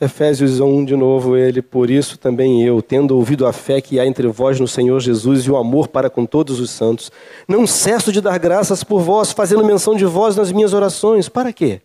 [0.00, 4.06] Efésios 1, de novo, ele, por isso também eu, tendo ouvido a fé que há
[4.06, 7.10] entre vós no Senhor Jesus e o amor para com todos os santos,
[7.48, 11.28] não cesso de dar graças por vós, fazendo menção de vós nas minhas orações.
[11.28, 11.80] Para quê?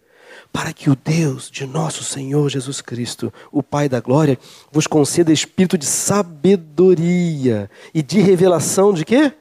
[0.52, 4.38] Para que o Deus de nosso Senhor Jesus Cristo, o Pai da glória,
[4.72, 9.34] vos conceda espírito de sabedoria e de revelação de quê?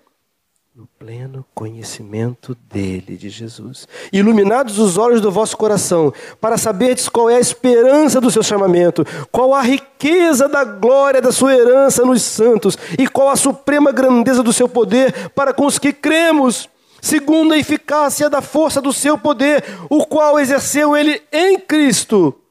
[0.74, 3.86] No pleno conhecimento dele, de Jesus.
[4.10, 9.04] Iluminados os olhos do vosso coração, para saberdes qual é a esperança do seu chamamento,
[9.30, 14.42] qual a riqueza da glória da sua herança nos santos e qual a suprema grandeza
[14.42, 16.70] do seu poder para com os que cremos,
[17.02, 22.41] segundo a eficácia da força do seu poder, o qual exerceu ele em Cristo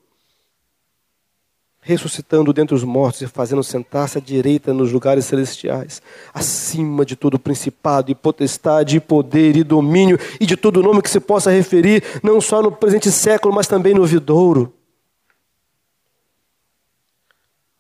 [1.82, 7.40] ressuscitando dentre os mortos e fazendo sentar-se à direita nos lugares celestiais, acima de todo
[7.40, 12.04] principado e potestade e poder e domínio e de todo nome que se possa referir,
[12.22, 14.72] não só no presente século, mas também no vidouro.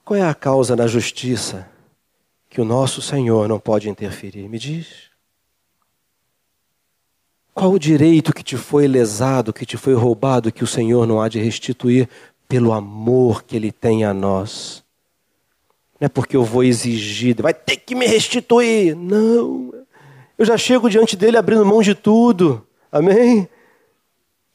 [0.03, 1.69] Qual é a causa da justiça
[2.49, 4.49] que o nosso Senhor não pode interferir?
[4.49, 5.11] Me diz.
[7.53, 11.21] Qual o direito que te foi lesado, que te foi roubado, que o Senhor não
[11.21, 12.09] há de restituir
[12.51, 14.83] pelo amor que Ele tem a nós.
[15.97, 18.93] Não é porque eu vou exigir, vai ter que me restituir.
[18.93, 19.73] Não.
[20.37, 22.61] Eu já chego diante dele abrindo mão de tudo.
[22.91, 23.47] Amém?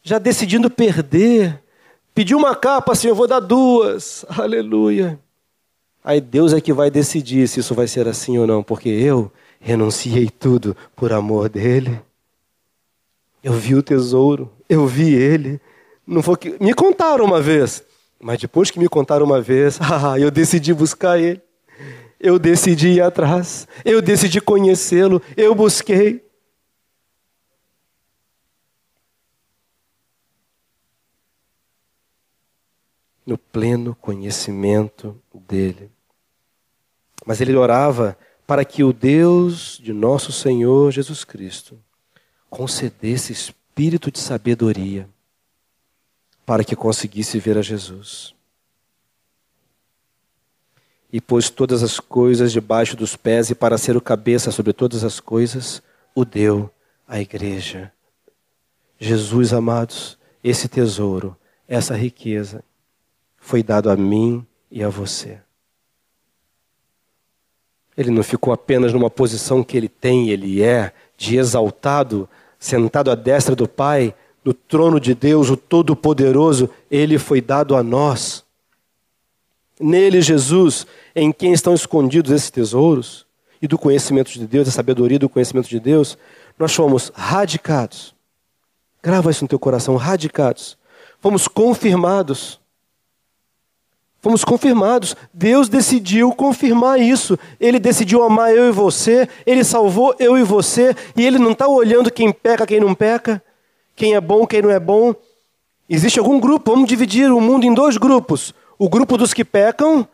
[0.03, 1.59] Já decidindo perder.
[2.15, 4.27] Pediu uma capa, assim, eu vou dar duas.
[4.29, 5.19] Aleluia.
[6.05, 9.33] Aí Deus é que vai decidir se isso vai ser assim ou não, porque eu
[9.59, 11.99] renunciei tudo por amor dele.
[13.43, 15.59] Eu vi o tesouro, eu vi ele.
[16.07, 17.86] Não foi que me contaram uma vez.
[18.21, 21.41] Mas depois que me contaram uma vez, ah, eu decidi buscar ele.
[22.19, 23.69] Eu decidi ir atrás.
[23.85, 25.21] Eu decidi conhecê-lo.
[25.37, 26.25] Eu busquei.
[33.25, 35.91] No pleno conhecimento dele.
[37.25, 41.79] Mas ele orava para que o Deus de nosso Senhor Jesus Cristo
[42.49, 45.09] concedesse espírito de sabedoria
[46.47, 48.33] para que conseguisse ver a Jesus.
[51.13, 55.03] E pôs todas as coisas debaixo dos pés, e para ser o cabeça sobre todas
[55.03, 55.83] as coisas,
[56.15, 56.71] o deu
[57.07, 57.93] à igreja.
[58.99, 62.63] Jesus, amados, esse tesouro, essa riqueza,
[63.37, 65.41] foi dado a mim e a você.
[67.97, 72.29] Ele não ficou apenas numa posição que ele tem, ele é, de exaltado,
[72.59, 74.15] sentado à destra do Pai,
[74.47, 78.45] no trono de Deus, o Todo-Poderoso, ele foi dado a nós.
[79.81, 83.27] Nele, Jesus, em quem estão escondidos esses tesouros,
[83.61, 86.17] e do conhecimento de Deus, da sabedoria do conhecimento de Deus,
[86.57, 88.15] nós fomos radicados.
[89.03, 90.79] Grava isso no teu coração, radicados.
[91.21, 92.61] Fomos confirmados.
[94.21, 95.17] Fomos confirmados.
[95.35, 97.37] Deus decidiu confirmar isso.
[97.59, 99.29] Ele decidiu amar eu e você.
[99.45, 100.95] Ele salvou eu e você.
[101.17, 103.43] E Ele não está olhando quem peca, quem não peca
[103.97, 105.15] quem é bom, quem não é bom.
[105.89, 110.07] Existe algum grupo, vamos dividir o mundo em dois grupos: o grupo dos que pecam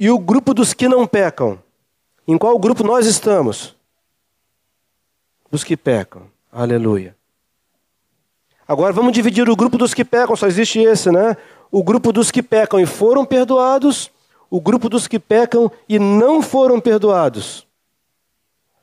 [0.00, 1.58] e o grupo dos que não pecam.
[2.26, 3.76] Em qual grupo nós estamos?
[5.50, 6.22] Dos que pecam.
[6.50, 7.14] Aleluia.
[8.66, 11.36] Agora vamos dividir o grupo dos que pecam, só existe esse, né?
[11.70, 14.10] O grupo dos que pecam e foram perdoados,
[14.50, 17.65] o grupo dos que pecam e não foram perdoados.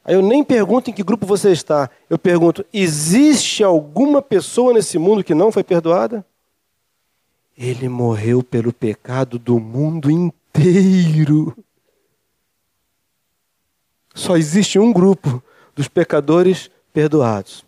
[0.06, 1.90] Aí eu nem pergunto em que grupo você está.
[2.10, 6.26] Eu pergunto: existe alguma pessoa nesse mundo que não foi perdoada?
[7.58, 11.56] Ele morreu pelo pecado do mundo inteiro.
[14.14, 15.42] Só existe um grupo
[15.76, 17.64] dos pecadores perdoados.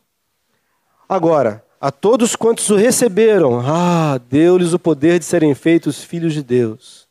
[1.07, 6.43] Agora, a todos quantos o receberam, ah, deu-lhes o poder de serem feitos filhos de
[6.43, 7.07] Deus.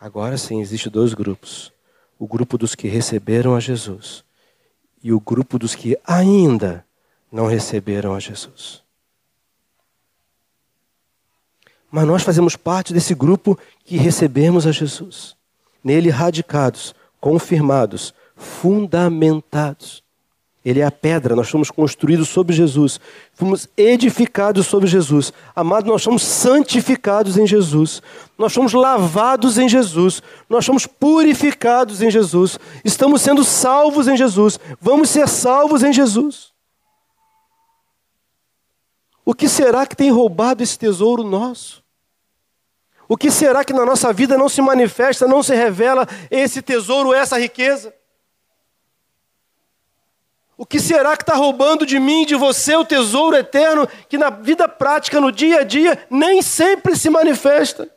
[0.00, 1.72] Agora sim, existem dois grupos
[2.20, 4.22] o grupo dos que receberam a Jesus
[5.02, 6.84] e o grupo dos que ainda
[7.32, 8.82] não receberam a Jesus.
[11.90, 15.34] Mas nós fazemos parte desse grupo que recebemos a Jesus.
[15.82, 20.04] Nele radicados, confirmados, fundamentados.
[20.62, 23.00] Ele é a pedra, nós fomos construídos sobre Jesus,
[23.32, 25.32] fomos edificados sobre Jesus.
[25.56, 28.02] Amado, nós somos santificados em Jesus,
[28.36, 34.60] nós somos lavados em Jesus, nós somos purificados em Jesus, estamos sendo salvos em Jesus,
[34.78, 36.50] vamos ser salvos em Jesus.
[39.24, 41.82] O que será que tem roubado esse tesouro nosso?
[43.08, 47.14] O que será que na nossa vida não se manifesta, não se revela esse tesouro,
[47.14, 47.94] essa riqueza?
[50.60, 54.28] O que será que está roubando de mim, de você, o tesouro eterno que na
[54.28, 57.88] vida prática, no dia a dia, nem sempre se manifesta?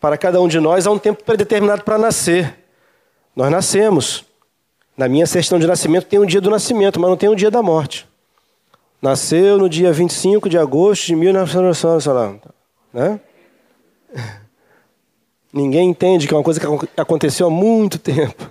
[0.00, 2.56] Para cada um de nós há um tempo predeterminado para nascer.
[3.36, 4.24] Nós nascemos.
[4.96, 7.50] Na minha certidão de nascimento tem um dia do nascimento, mas não tem um dia
[7.50, 8.08] da morte.
[9.02, 12.06] Nasceu no dia 25 de agosto de 1900,
[12.94, 13.20] né?
[15.52, 18.50] Ninguém entende que é uma coisa que aconteceu há muito tempo.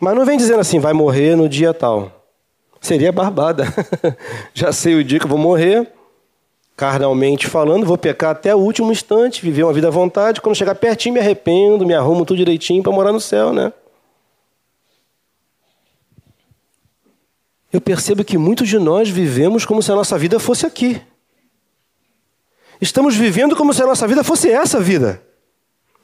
[0.00, 2.12] Mas não vem dizendo assim, vai morrer no dia tal.
[2.80, 3.64] Seria barbada.
[4.52, 5.90] Já sei o dia que eu vou morrer,
[6.76, 10.40] carnalmente falando, vou pecar até o último instante, viver uma vida à vontade.
[10.40, 13.72] Quando chegar pertinho, me arrependo, me arrumo tudo direitinho para morar no céu, né?
[17.72, 21.00] Eu percebo que muitos de nós vivemos como se a nossa vida fosse aqui.
[22.80, 25.22] Estamos vivendo como se a nossa vida fosse essa vida.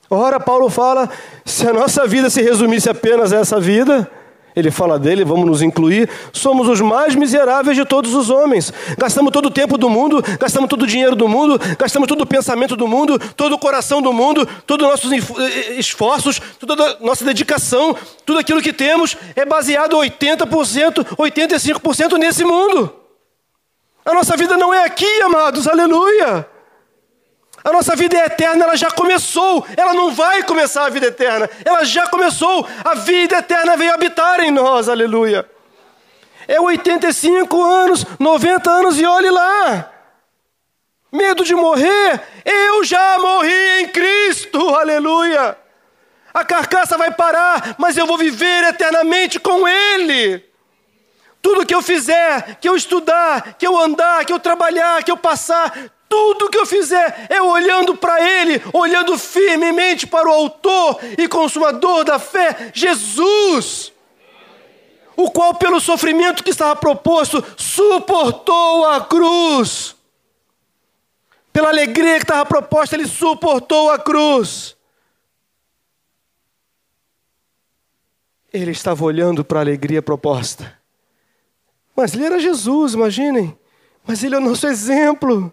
[0.09, 1.09] Ora, Paulo fala:
[1.45, 4.09] se a nossa vida se resumisse apenas a essa vida,
[4.55, 8.71] ele fala dele, vamos nos incluir, somos os mais miseráveis de todos os homens.
[8.97, 12.25] Gastamos todo o tempo do mundo, gastamos todo o dinheiro do mundo, gastamos todo o
[12.25, 16.97] pensamento do mundo, todo o coração do mundo, todos os nossos eh, esforços, toda a
[16.99, 22.93] nossa dedicação, tudo aquilo que temos é baseado 80%, 85% nesse mundo.
[24.05, 26.52] A nossa vida não é aqui, amados, aleluia.
[27.63, 29.65] A nossa vida é eterna, ela já começou.
[29.77, 31.49] Ela não vai começar a vida eterna.
[31.63, 32.67] Ela já começou.
[32.83, 35.49] A vida eterna veio habitar em nós, aleluia.
[36.47, 39.89] É 85 anos, 90 anos e olhe lá.
[41.11, 42.21] Medo de morrer?
[42.43, 45.57] Eu já morri em Cristo, aleluia.
[46.33, 50.43] A carcaça vai parar, mas eu vou viver eternamente com Ele.
[51.41, 55.17] Tudo que eu fizer, que eu estudar, que eu andar, que eu trabalhar, que eu
[55.17, 55.71] passar,
[56.13, 62.03] tudo que eu fizer é olhando para Ele, olhando firmemente para o Autor e Consumador
[62.03, 63.91] da fé, Jesus,
[65.15, 69.95] o qual, pelo sofrimento que estava proposto, suportou a cruz.
[71.51, 74.77] Pela alegria que estava proposta, ele suportou a cruz.
[78.51, 80.79] Ele estava olhando para a alegria proposta.
[81.95, 83.57] Mas ele era Jesus, imaginem.
[84.05, 85.51] Mas ele é o nosso exemplo.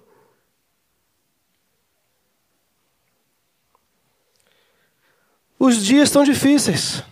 [5.62, 7.04] Os dias estão difíceis.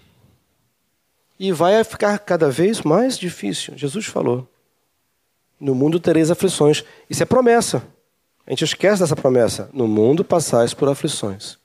[1.39, 3.77] E vai ficar cada vez mais difícil.
[3.77, 4.49] Jesus falou:
[5.61, 6.83] No mundo tereis aflições.
[7.11, 7.87] Isso é promessa.
[8.47, 9.69] A gente esquece dessa promessa.
[9.71, 11.59] No mundo passais por aflições.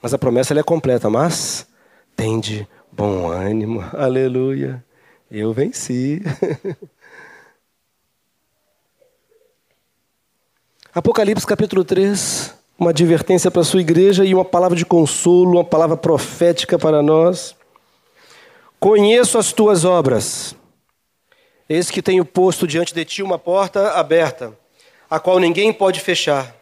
[0.00, 1.10] Mas a promessa é completa.
[1.10, 1.66] Mas
[2.14, 3.80] tende bom ânimo.
[3.92, 4.84] Aleluia.
[5.28, 6.22] Eu venci.
[10.94, 15.64] Apocalipse capítulo 3 uma advertência para a sua igreja e uma palavra de consolo, uma
[15.64, 17.54] palavra profética para nós.
[18.80, 20.56] Conheço as tuas obras.
[21.68, 24.58] Eis que tenho posto diante de ti uma porta aberta,
[25.10, 26.56] a qual ninguém pode fechar.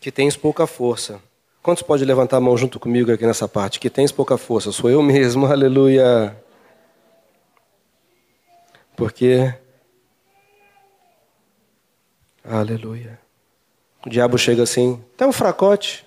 [0.00, 1.20] Que tens pouca força.
[1.60, 3.80] Quantos pode levantar a mão junto comigo aqui nessa parte?
[3.80, 4.70] Que tens pouca força.
[4.70, 6.36] Sou eu mesmo, aleluia.
[8.96, 9.52] Porque.
[12.44, 13.18] Aleluia.
[14.04, 16.04] O diabo chega assim: tá um fracote.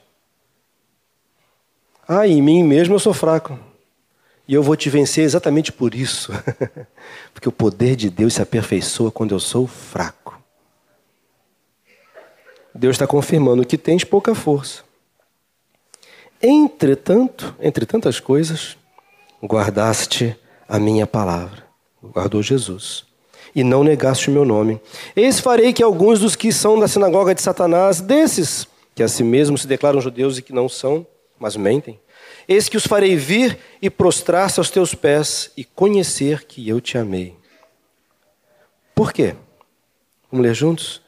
[2.08, 3.58] Ah, em mim mesmo eu sou fraco.
[4.48, 6.32] E eu vou te vencer exatamente por isso.
[7.34, 10.40] Porque o poder de Deus se aperfeiçoa quando eu sou fraco.
[12.74, 14.84] Deus está confirmando que tens pouca força.
[16.42, 18.78] Entretanto, entre tantas coisas,
[19.42, 21.66] guardaste a minha palavra.
[22.04, 23.15] Guardou Jesus
[23.56, 24.82] e não negaste o meu nome.
[25.16, 29.24] Eis farei que alguns dos que são da sinagoga de Satanás, desses que a si
[29.24, 31.08] mesmos se declaram judeus e que não são,
[31.40, 32.00] mas mentem,
[32.48, 36.98] eis que os farei vir e prostrar-se aos teus pés e conhecer que eu te
[36.98, 37.36] amei.
[38.94, 39.36] Por quê?
[40.32, 41.02] Vamos ler juntos?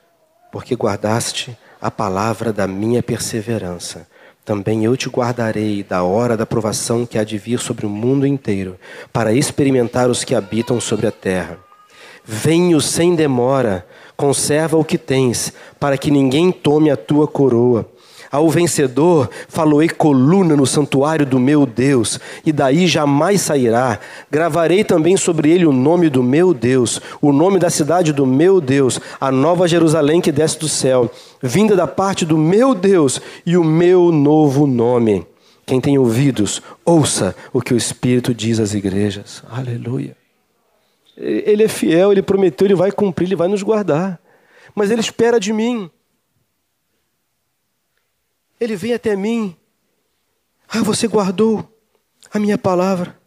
[0.51, 4.07] Porque guardaste a palavra da minha perseverança.
[4.43, 8.25] Também eu te guardarei da hora da provação que há de vir sobre o mundo
[8.25, 8.79] inteiro,
[9.11, 11.66] para experimentar os que habitam sobre a terra.
[12.27, 13.85] Venho sem demora,
[14.17, 17.85] conserva o que tens, para que ninguém tome a tua coroa.
[18.29, 23.97] Ao vencedor faloei coluna no santuário do meu Deus, e daí jamais sairá.
[24.29, 28.59] Gravarei também sobre ele o nome do meu Deus, o nome da cidade do meu
[28.59, 31.09] Deus, a nova Jerusalém que desce do céu,
[31.41, 35.25] vinda da parte do meu Deus, e o meu novo nome.
[35.65, 39.41] Quem tem ouvidos, ouça o que o Espírito diz às igrejas.
[39.49, 40.26] Aleluia.
[41.17, 44.21] Ele é fiel, ele prometeu, ele vai cumprir, ele vai nos guardar.
[44.75, 45.89] Mas ele espera de mim.
[48.59, 49.55] Ele vem até mim
[50.67, 51.67] Ah, você guardou
[52.31, 53.17] a minha palavra.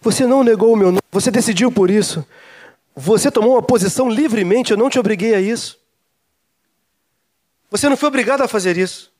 [0.00, 2.26] Você não negou o meu nome, você decidiu por isso.
[2.94, 5.78] Você tomou uma posição livremente, eu não te obriguei a isso.
[7.70, 9.12] Você não foi obrigado a fazer isso.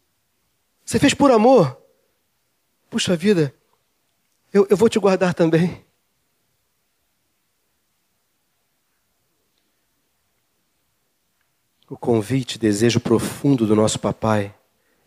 [0.85, 1.77] Você fez por amor.
[2.91, 3.55] Puxa vida,
[4.53, 5.85] eu, eu vou te guardar também.
[11.89, 14.53] O convite, desejo profundo do nosso papai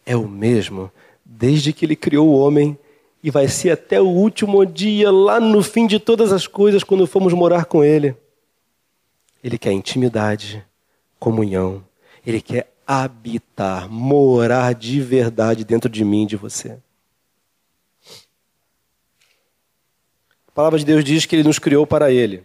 [0.06, 0.90] é o mesmo
[1.26, 2.78] desde que ele criou o homem
[3.22, 7.06] e vai ser até o último dia, lá no fim de todas as coisas, quando
[7.06, 8.16] formos morar com ele.
[9.44, 10.66] Ele quer intimidade,
[11.20, 11.84] comunhão,
[12.26, 16.80] ele quer habitar, morar de verdade dentro de mim de você.
[20.48, 22.44] A palavra de Deus diz que ele nos criou para ele,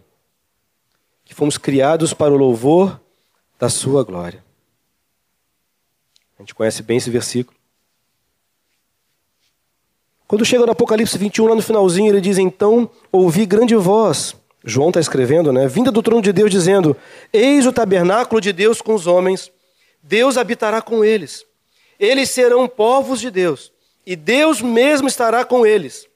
[1.23, 2.99] que fomos criados para o louvor
[3.59, 4.43] da sua glória.
[6.37, 7.57] A gente conhece bem esse versículo.
[10.27, 14.35] Quando chega no Apocalipse 21, lá no finalzinho, ele diz: Então ouvi grande voz.
[14.63, 15.67] João está escrevendo, né?
[15.67, 16.97] Vinda do trono de Deus, dizendo:
[17.31, 19.51] Eis o tabernáculo de Deus com os homens
[20.07, 21.45] Deus habitará com eles.
[21.99, 23.71] Eles serão povos de Deus,
[24.05, 26.07] e Deus mesmo estará com eles.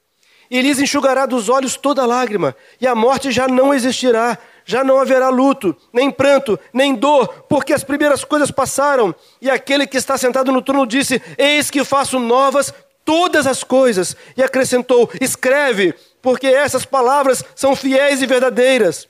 [0.48, 4.38] E lhes enxugará dos olhos toda lágrima, e a morte já não existirá,
[4.70, 9.12] já não haverá luto, nem pranto, nem dor, porque as primeiras coisas passaram.
[9.40, 12.72] E aquele que está sentado no trono disse: Eis que faço novas
[13.04, 14.16] todas as coisas.
[14.36, 15.92] E acrescentou: Escreve,
[16.22, 19.08] porque essas palavras são fiéis e verdadeiras.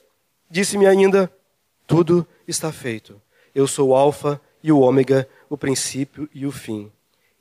[0.49, 1.31] Disse-me ainda:
[1.85, 3.21] Tudo está feito.
[3.53, 6.91] Eu sou o Alfa e o ômega, o princípio e o fim.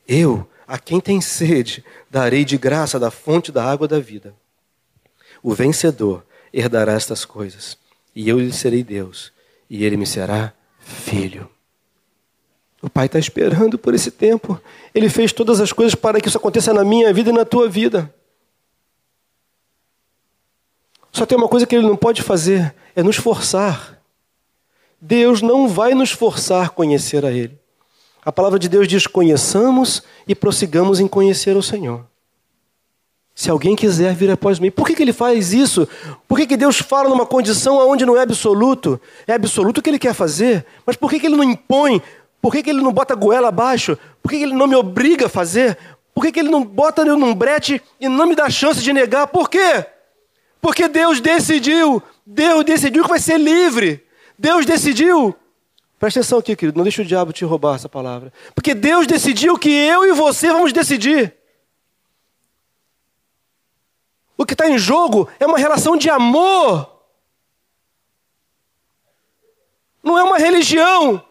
[0.06, 4.34] Eu, a quem tem sede, darei de graça da fonte da água da vida.
[5.42, 7.78] O vencedor herdará estas coisas,
[8.14, 9.32] e eu lhe serei Deus,
[9.68, 11.48] e ele me será filho.
[12.82, 14.61] O Pai está esperando por esse tempo.
[14.94, 17.68] Ele fez todas as coisas para que isso aconteça na minha vida e na tua
[17.68, 18.12] vida.
[21.12, 24.00] Só tem uma coisa que ele não pode fazer: é nos forçar.
[25.00, 27.58] Deus não vai nos forçar a conhecer a Ele.
[28.24, 32.09] A palavra de Deus diz: conheçamos e prossigamos em conhecer o Senhor.
[33.41, 35.88] Se alguém quiser vir após mim, por que, que ele faz isso?
[36.28, 39.01] Por que, que Deus fala numa condição onde não é absoluto?
[39.26, 42.03] É absoluto o que ele quer fazer, mas por que, que ele não impõe?
[42.38, 43.97] Por que, que ele não bota a goela abaixo?
[44.22, 45.78] Por que, que ele não me obriga a fazer?
[46.14, 48.93] Por que, que ele não bota eu num brete e não me dá chance de
[48.93, 49.26] negar?
[49.28, 49.86] Por quê?
[50.61, 54.05] Porque Deus decidiu, Deus decidiu que vai ser livre.
[54.38, 55.34] Deus decidiu.
[55.99, 58.34] Presta atenção aqui, querido, não deixe o diabo te roubar essa palavra.
[58.55, 61.39] Porque Deus decidiu que eu e você vamos decidir.
[64.41, 67.05] O que está em jogo é uma relação de amor.
[70.03, 71.22] Não é uma religião.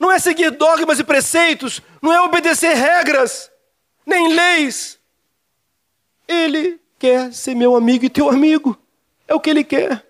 [0.00, 1.80] Não é seguir dogmas e preceitos.
[2.02, 3.52] Não é obedecer regras,
[4.04, 4.98] nem leis.
[6.26, 8.76] Ele quer ser meu amigo e teu amigo.
[9.28, 10.04] É o que ele quer.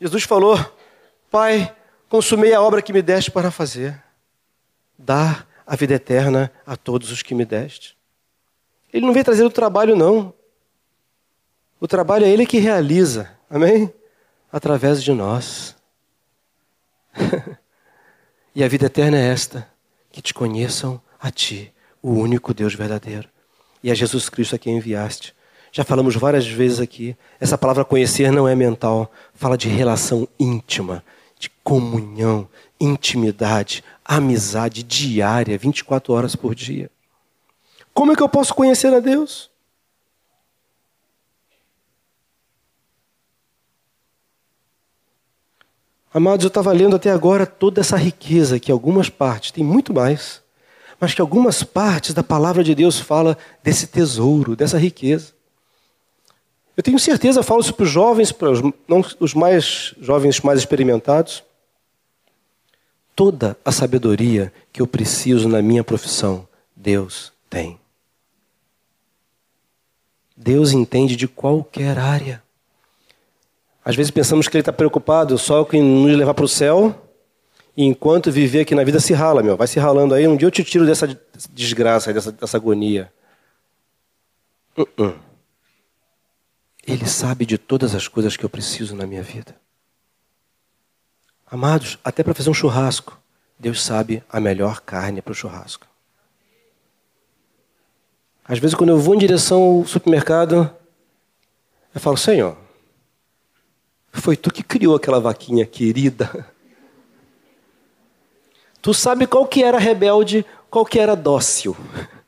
[0.00, 0.58] Jesus falou:
[1.30, 1.72] Pai,
[2.08, 4.02] consumei a obra que me deste para fazer.
[4.98, 7.99] Dar a vida eterna a todos os que me deste.
[8.92, 10.32] Ele não vem trazer o trabalho, não.
[11.80, 13.30] O trabalho é Ele que realiza.
[13.48, 13.92] Amém?
[14.52, 15.76] Através de nós.
[18.54, 19.68] e a vida eterna é esta:
[20.10, 21.72] que te conheçam a Ti,
[22.02, 23.28] o único Deus verdadeiro,
[23.82, 25.34] e a Jesus Cristo a quem enviaste
[25.72, 27.16] já falamos várias vezes aqui.
[27.38, 31.04] Essa palavra conhecer não é mental, fala de relação íntima,
[31.38, 32.48] de comunhão,
[32.80, 36.90] intimidade, amizade diária, 24 horas por dia.
[38.00, 39.50] Como é que eu posso conhecer a Deus?
[46.10, 50.40] Amados, eu estava lendo até agora toda essa riqueza que algumas partes, tem muito mais,
[50.98, 55.34] mas que algumas partes da palavra de Deus fala desse tesouro, dessa riqueza.
[56.74, 60.60] Eu tenho certeza, falo isso para os jovens, para os, não os mais jovens mais
[60.60, 61.44] experimentados.
[63.14, 67.79] Toda a sabedoria que eu preciso na minha profissão, Deus tem.
[70.42, 72.42] Deus entende de qualquer área.
[73.84, 77.08] Às vezes pensamos que Ele está preocupado só com nos levar para o céu,
[77.76, 79.54] e enquanto viver aqui na vida se rala, meu.
[79.54, 81.06] Vai se ralando aí, um dia eu te tiro dessa
[81.50, 83.12] desgraça, dessa, dessa agonia.
[84.74, 85.14] Uh -uh.
[86.86, 89.54] Ele sabe de todas as coisas que eu preciso na minha vida.
[91.46, 93.20] Amados, até para fazer um churrasco,
[93.58, 95.86] Deus sabe a melhor carne para o churrasco.
[98.50, 100.68] Às vezes, quando eu vou em direção ao supermercado,
[101.94, 102.56] eu falo: Senhor,
[104.10, 106.28] foi tu que criou aquela vaquinha querida.
[108.82, 111.76] Tu sabe qual que era rebelde, qual que era dócil.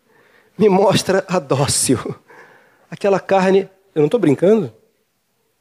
[0.59, 1.99] me mostra a dócil.
[2.91, 4.71] Aquela carne, eu não estou brincando.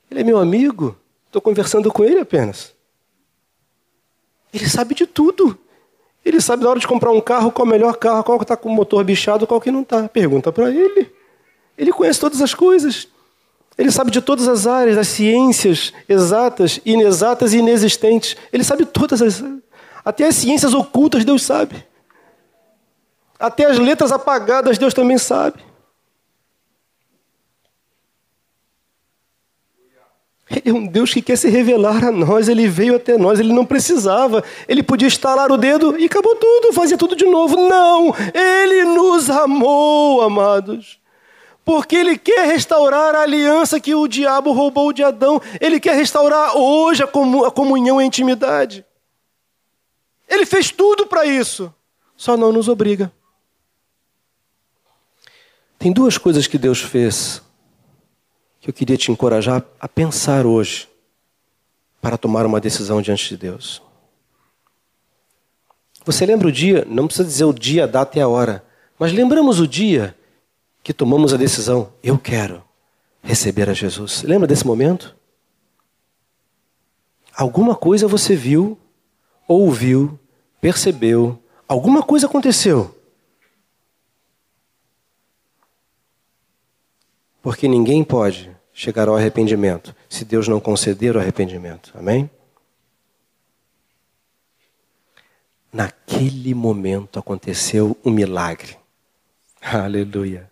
[0.09, 0.97] Ele é meu amigo,
[1.27, 2.75] estou conversando com ele apenas.
[4.53, 5.57] Ele sabe de tudo.
[6.23, 8.43] Ele sabe na hora de comprar um carro qual é o melhor carro, qual que
[8.43, 10.07] está com o motor bichado, qual que não está.
[10.07, 11.11] Pergunta para ele.
[11.77, 13.07] Ele conhece todas as coisas.
[13.77, 18.35] Ele sabe de todas as áreas, das ciências exatas, inexatas e inexistentes.
[18.53, 19.43] Ele sabe todas as.
[20.05, 21.83] Até as ciências ocultas Deus sabe.
[23.39, 25.70] Até as letras apagadas Deus também sabe.
[30.51, 33.53] Ele é um Deus que quer se revelar a nós, ele veio até nós, ele
[33.53, 37.55] não precisava, ele podia estalar o dedo e acabou tudo, fazia tudo de novo.
[37.55, 40.99] Não, ele nos amou, amados.
[41.63, 46.57] Porque ele quer restaurar a aliança que o diabo roubou de Adão, ele quer restaurar
[46.57, 48.83] hoje a comunhão e a intimidade.
[50.27, 51.73] Ele fez tudo para isso,
[52.17, 53.11] só não nos obriga.
[55.79, 57.41] Tem duas coisas que Deus fez
[58.61, 60.87] que eu queria te encorajar a pensar hoje
[61.99, 63.81] para tomar uma decisão diante de Deus.
[66.05, 68.63] Você lembra o dia, não precisa dizer o dia, a data e a hora,
[68.99, 70.15] mas lembramos o dia
[70.83, 72.63] que tomamos a decisão, eu quero
[73.23, 74.23] receber a Jesus.
[74.23, 75.15] Lembra desse momento?
[77.35, 78.77] Alguma coisa você viu,
[79.47, 80.19] ouviu,
[80.59, 82.95] percebeu, alguma coisa aconteceu
[87.41, 91.91] Porque ninguém pode chegar ao arrependimento se Deus não conceder o arrependimento.
[91.95, 92.29] Amém?
[95.73, 98.77] Naquele momento aconteceu um milagre.
[99.61, 100.49] Aleluia.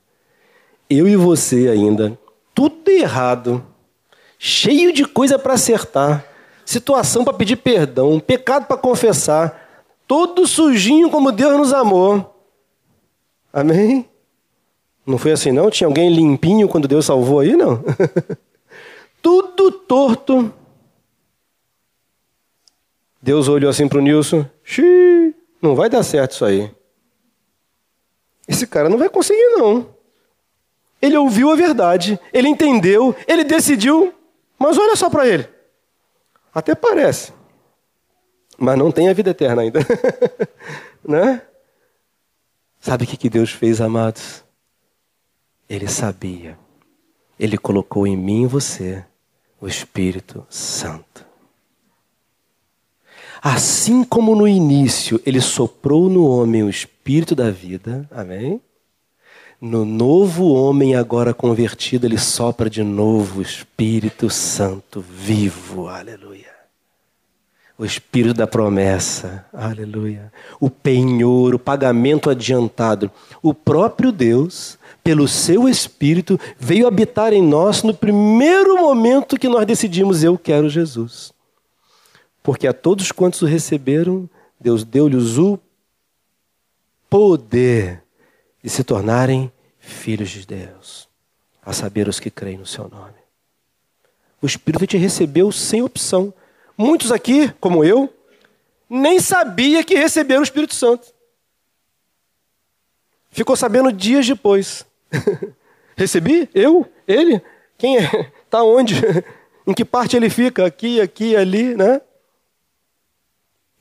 [0.89, 2.17] Eu e você ainda,
[2.55, 3.63] tudo errado,
[4.39, 6.25] cheio de coisa para acertar,
[6.65, 12.43] situação para pedir perdão, pecado para confessar, todo sujinho como Deus nos amou.
[13.53, 14.08] Amém?
[15.09, 15.71] Não foi assim, não?
[15.71, 17.83] Tinha alguém limpinho quando Deus salvou aí, não?
[19.23, 20.53] Tudo torto.
[23.19, 24.45] Deus olhou assim para o Nilson.
[24.63, 26.71] Xiii, não vai dar certo isso aí.
[28.47, 29.87] Esse cara não vai conseguir, não.
[31.01, 34.13] Ele ouviu a verdade, ele entendeu, ele decidiu,
[34.59, 35.49] mas olha só para ele.
[36.53, 37.33] Até parece,
[38.59, 39.79] mas não tem a vida eterna ainda.
[41.03, 41.41] né?
[42.79, 44.47] Sabe o que Deus fez, amados?
[45.69, 46.57] Ele sabia.
[47.39, 49.05] Ele colocou em mim e você
[49.61, 51.25] o Espírito Santo.
[53.41, 58.61] Assim como no início ele soprou no homem o espírito da vida, amém?
[59.61, 66.47] No novo homem agora convertido, ele sopra de novo o Espírito Santo vivo, aleluia.
[67.77, 70.31] O Espírito da promessa, aleluia.
[70.61, 73.11] O penhor, o pagamento adiantado.
[73.41, 79.65] O próprio Deus pelo seu Espírito, veio habitar em nós no primeiro momento que nós
[79.65, 81.33] decidimos: Eu quero Jesus.
[82.41, 84.29] Porque a todos quantos o receberam,
[84.59, 85.59] Deus deu-lhes o
[87.09, 88.03] poder
[88.63, 91.07] de se tornarem filhos de Deus,
[91.63, 93.19] a saber, os que creem no seu nome.
[94.41, 96.33] O Espírito te recebeu sem opção.
[96.77, 98.13] Muitos aqui, como eu,
[98.89, 101.13] nem sabia que receberam o Espírito Santo.
[103.31, 104.85] Ficou sabendo dias depois.
[105.95, 106.49] Recebi?
[106.53, 106.89] Eu?
[107.07, 107.41] Ele?
[107.77, 108.31] Quem é?
[108.45, 108.95] Está onde?
[109.65, 110.65] em que parte ele fica?
[110.65, 112.01] Aqui, aqui, ali, né?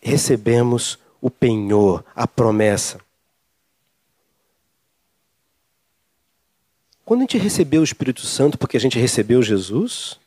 [0.00, 3.00] Recebemos o penhor, a promessa.
[7.04, 10.20] Quando a gente recebeu o Espírito Santo, porque a gente recebeu Jesus,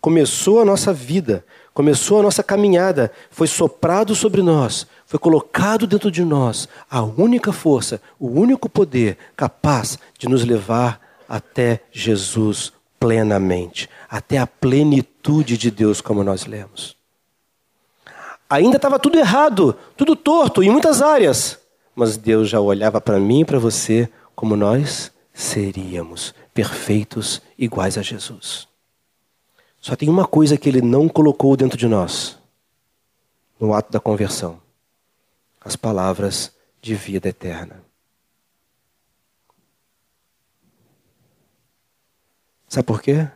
[0.00, 6.10] começou a nossa vida, começou a nossa caminhada, foi soprado sobre nós, foi colocado dentro
[6.10, 13.88] de nós a única força, o único poder capaz de nos levar até Jesus plenamente,
[14.08, 16.96] até a plenitude de Deus, como nós lemos.
[18.50, 21.58] Ainda estava tudo errado, tudo torto em muitas áreas,
[21.94, 28.02] mas Deus já olhava para mim e para você como nós seríamos, perfeitos, iguais a
[28.02, 28.68] Jesus.
[29.80, 32.38] Só tem uma coisa que ele não colocou dentro de nós
[33.60, 34.60] no ato da conversão:
[35.66, 37.82] as palavras de vida eterna.
[42.68, 43.28] Sabe por quê?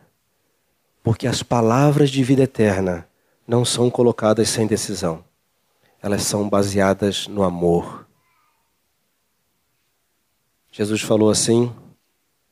[1.03, 3.05] Porque as palavras de vida eterna
[3.45, 5.25] não são colocadas sem decisão.
[6.01, 8.07] Elas são baseadas no amor.
[10.71, 11.75] Jesus falou assim: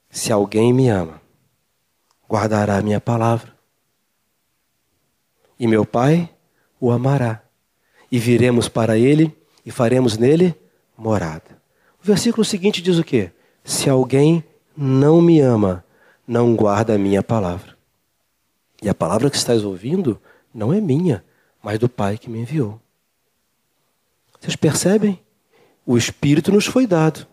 [0.10, 1.22] Se alguém me ama,
[2.28, 3.58] guardará a minha palavra
[5.58, 6.30] e meu Pai
[6.82, 7.42] o amará.
[8.12, 10.55] E viremos para ele e faremos nele
[10.97, 11.60] morada.
[12.01, 13.32] O versículo seguinte diz o quê?
[13.64, 14.43] Se alguém
[14.76, 15.84] não me ama,
[16.28, 17.78] não guarda a minha palavra.
[18.82, 20.20] E a palavra que estás ouvindo
[20.53, 21.24] não é minha,
[21.62, 22.80] mas do Pai que me enviou.
[24.39, 25.20] Vocês percebem?
[25.86, 27.28] O Espírito nos foi dado.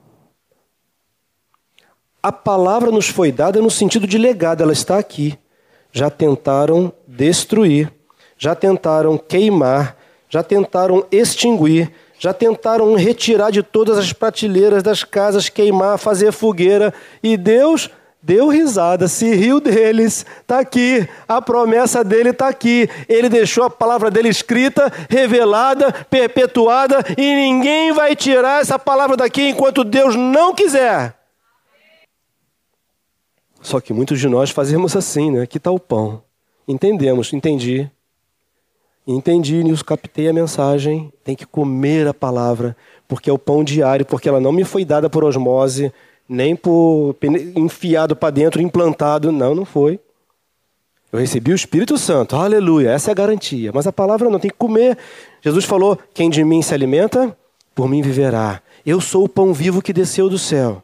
[2.22, 5.38] A palavra nos foi dada no sentido de legado, ela está aqui.
[5.92, 7.92] Já tentaram destruir,
[8.36, 9.96] já tentaram queimar,
[10.28, 16.92] já tentaram extinguir, já tentaram retirar de todas as prateleiras das casas, queimar, fazer fogueira,
[17.22, 17.90] e Deus
[18.26, 20.26] deu risada, se riu deles.
[20.40, 22.88] Está aqui, a promessa dele está aqui.
[23.08, 29.48] Ele deixou a palavra dele escrita, revelada, perpetuada, e ninguém vai tirar essa palavra daqui
[29.48, 31.14] enquanto Deus não quiser.
[33.62, 35.42] Só que muitos de nós fazemos assim, né?
[35.42, 36.22] Aqui está o pão.
[36.66, 37.88] Entendemos, entendi.
[39.06, 41.12] Entendi, Nilson, captei a mensagem.
[41.22, 42.76] Tem que comer a palavra,
[43.06, 45.92] porque é o pão diário, porque ela não me foi dada por osmose,
[46.28, 47.14] nem por
[47.54, 49.30] enfiado para dentro, implantado.
[49.30, 50.00] Não, não foi.
[51.12, 53.70] Eu recebi o Espírito Santo, aleluia, essa é a garantia.
[53.72, 54.98] Mas a palavra não, tem que comer.
[55.40, 57.36] Jesus falou: quem de mim se alimenta,
[57.76, 58.60] por mim viverá.
[58.84, 60.82] Eu sou o pão vivo que desceu do céu.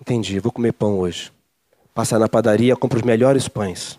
[0.00, 1.32] Entendi, vou comer pão hoje.
[1.92, 3.98] Passar na padaria, compro os melhores pães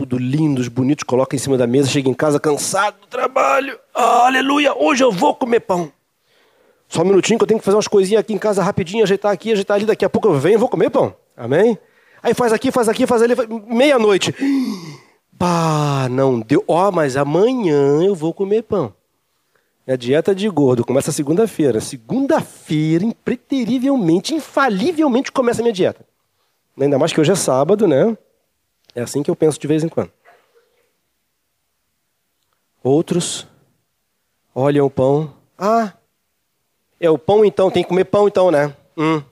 [0.00, 3.78] tudo lindos, bonitos, coloca em cima da mesa, chega em casa cansado do trabalho.
[3.94, 5.92] Ah, aleluia, hoje eu vou comer pão.
[6.88, 9.30] Só um minutinho que eu tenho que fazer umas coisinhas aqui em casa rapidinho, ajeitar
[9.30, 11.14] aqui, ajeitar ali, daqui a pouco eu venho e vou comer pão.
[11.36, 11.78] Amém?
[12.22, 13.34] Aí faz aqui, faz aqui, faz ali,
[13.66, 14.34] meia-noite.
[15.38, 16.64] Pá, não deu.
[16.66, 18.94] Ó, oh, mas amanhã eu vou comer pão.
[19.86, 21.80] Minha dieta de gordo começa segunda-feira.
[21.80, 26.04] Segunda-feira, impreterivelmente, infalivelmente começa a minha dieta.
[26.80, 28.16] Ainda mais que hoje é sábado, né?
[28.94, 30.12] É assim que eu penso de vez em quando.
[32.82, 33.46] Outros
[34.54, 35.34] olham o pão.
[35.58, 35.92] Ah,
[36.98, 38.74] é o pão então, tem que comer pão então, né?
[38.96, 39.22] Hum.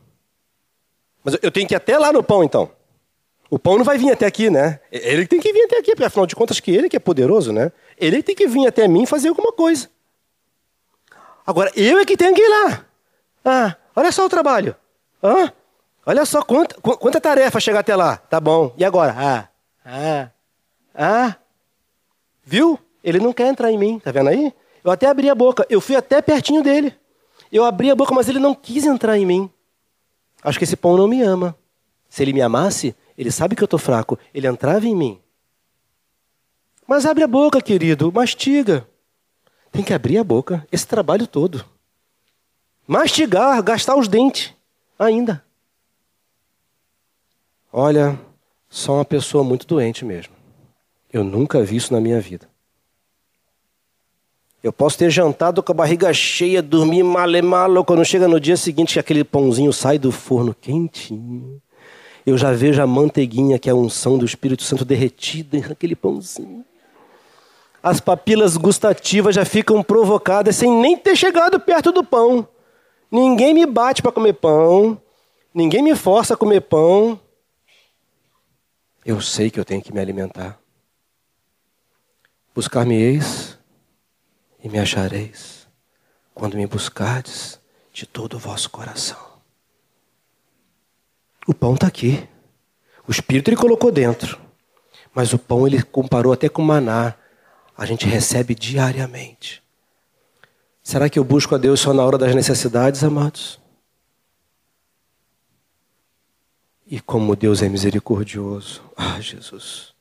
[1.25, 2.71] Mas eu tenho que ir até lá no pão então.
[3.51, 4.81] O pão não vai vir até aqui, né?
[4.93, 7.53] Ele tem que vir até aqui, porque afinal de contas que ele que é poderoso,
[7.53, 7.73] né?
[7.97, 9.91] Ele tem que vir até mim fazer alguma coisa.
[11.47, 12.85] Agora, eu é que tenho que ir lá.
[13.45, 14.77] Ah, olha só o trabalho.
[15.23, 15.51] Ah,
[16.09, 18.17] olha só quanta, quanta tarefa chegar até lá.
[18.17, 18.75] Tá bom.
[18.79, 19.15] E agora?
[19.15, 19.49] Ah,
[19.85, 20.31] ah,
[20.95, 21.37] ah,
[22.43, 22.79] viu?
[23.05, 24.53] Ele não quer entrar em mim, tá vendo aí?
[24.83, 26.95] Eu até abri a boca, eu fui até pertinho dele.
[27.53, 29.51] Eu abri a boca, mas ele não quis entrar em mim.
[30.43, 31.55] Acho que esse pão não me ama.
[32.09, 35.21] Se ele me amasse, ele sabe que eu estou fraco, ele entrava em mim.
[36.87, 38.89] Mas abre a boca, querido, mastiga.
[39.71, 41.65] Tem que abrir a boca, esse trabalho todo.
[42.87, 44.55] Mastigar, gastar os dentes,
[44.99, 45.45] ainda.
[47.73, 48.19] Olha,
[48.69, 50.35] só uma pessoa muito doente mesmo.
[51.13, 52.49] Eu nunca vi isso na minha vida.
[54.63, 58.57] Eu posso ter jantado com a barriga cheia, dormir male malo, quando chega no dia
[58.57, 61.63] seguinte aquele pãozinho sai do forno quentinho.
[62.27, 66.65] Eu já vejo a manteiguinha, que é a unção do Espírito Santo derretida naquele pãozinho.
[67.83, 72.47] As papilas gustativas já ficam provocadas sem nem ter chegado perto do pão.
[73.11, 75.01] Ninguém me bate para comer pão,
[75.55, 77.19] ninguém me força a comer pão.
[79.09, 80.61] Eu sei que eu tenho que me alimentar.
[82.55, 83.57] Buscar-me-eis
[84.63, 85.67] e me achareis,
[86.35, 87.59] quando me buscardes
[87.91, 89.17] de todo o vosso coração.
[91.47, 92.29] O pão está aqui.
[93.07, 94.39] O Espírito ele colocou dentro.
[95.15, 97.15] Mas o pão ele comparou até com maná.
[97.79, 99.63] A gente recebe diariamente.
[100.83, 103.59] Será que eu busco a Deus só na hora das necessidades, amados?
[106.91, 108.83] E como Deus é misericordioso.
[108.97, 109.93] Ah, Jesus.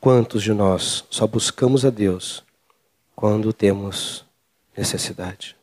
[0.00, 2.42] Quantos de nós só buscamos a Deus
[3.14, 4.24] quando temos
[4.76, 5.56] necessidade?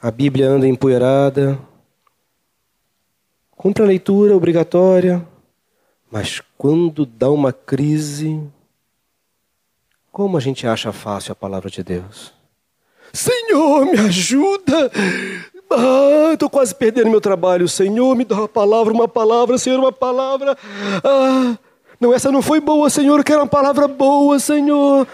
[0.00, 1.58] A Bíblia anda empoeirada,
[3.50, 5.26] cumpre a leitura obrigatória,
[6.08, 8.40] mas quando dá uma crise,
[10.12, 12.32] como a gente acha fácil a palavra de Deus?
[13.12, 14.92] Senhor, me ajuda!
[15.70, 17.68] Ah, estou quase perdendo meu trabalho.
[17.68, 20.56] Senhor, me dá uma palavra, uma palavra, Senhor, uma palavra.
[21.02, 21.56] Ah,
[22.00, 23.18] não, essa não foi boa, Senhor.
[23.18, 25.06] Eu quero uma palavra boa, Senhor.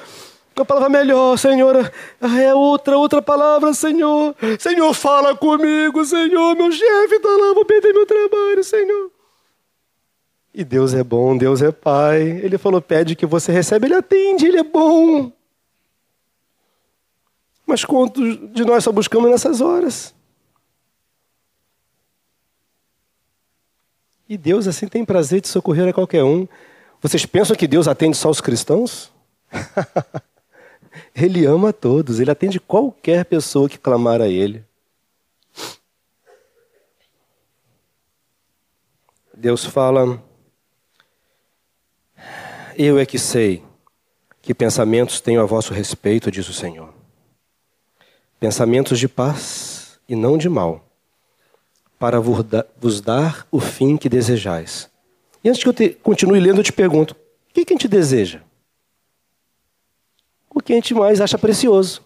[0.55, 1.91] Uma palavra melhor, Senhor.
[2.21, 4.35] Ah, é outra, outra palavra, Senhor.
[4.59, 6.55] Senhor, fala comigo, Senhor.
[6.55, 9.11] Meu chefe está lá, vou perder meu trabalho, Senhor.
[10.55, 12.21] E Deus é bom, Deus é Pai.
[12.21, 15.33] Ele falou: pede que você recebe, Ele atende, Ele é bom.
[17.67, 20.15] Mas quantos de nós só buscamos nessas horas?
[24.33, 26.49] E Deus assim tem prazer de socorrer a qualquer um.
[27.03, 29.13] Vocês pensam que Deus atende só os cristãos?
[31.15, 34.63] Ele ama a todos, ele atende qualquer pessoa que clamar a ele.
[39.35, 40.23] Deus fala:
[42.77, 43.63] Eu é que sei
[44.41, 46.93] que pensamentos tenho a vosso respeito, diz o Senhor.
[48.39, 50.92] Pensamentos de paz e não de mal,
[52.03, 54.91] para vos dar o fim que desejais.
[55.45, 57.87] E antes que eu te, continue lendo, eu te pergunto: o que, que a gente
[57.87, 58.41] deseja?
[60.53, 62.03] O que a gente mais acha precioso?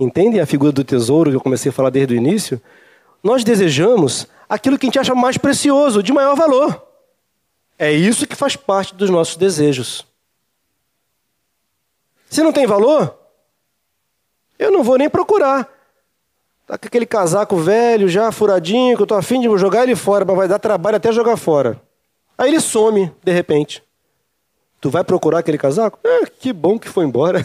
[0.00, 2.58] Entendem a figura do tesouro que eu comecei a falar desde o início?
[3.22, 6.82] Nós desejamos aquilo que a gente acha mais precioso, de maior valor.
[7.78, 10.06] É isso que faz parte dos nossos desejos.
[12.30, 13.14] Se não tem valor,
[14.58, 15.68] eu não vou nem procurar.
[16.68, 20.22] Tá com aquele casaco velho, já furadinho, que eu tô afim de jogar ele fora,
[20.22, 21.80] mas vai dar trabalho até jogar fora.
[22.36, 23.82] Aí ele some, de repente.
[24.78, 25.98] Tu vai procurar aquele casaco?
[26.04, 27.40] É, que bom que foi embora.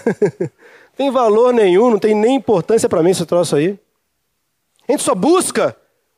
[0.97, 3.79] tem valor nenhum, não tem nem importância para mim esse troço aí.
[4.89, 5.73] A gente só busca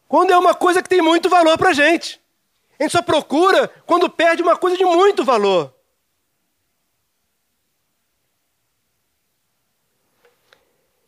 [0.08, 2.20] quando é uma coisa que tem muito valor para a gente.
[2.80, 5.72] A gente só procura quando perde uma coisa de muito valor.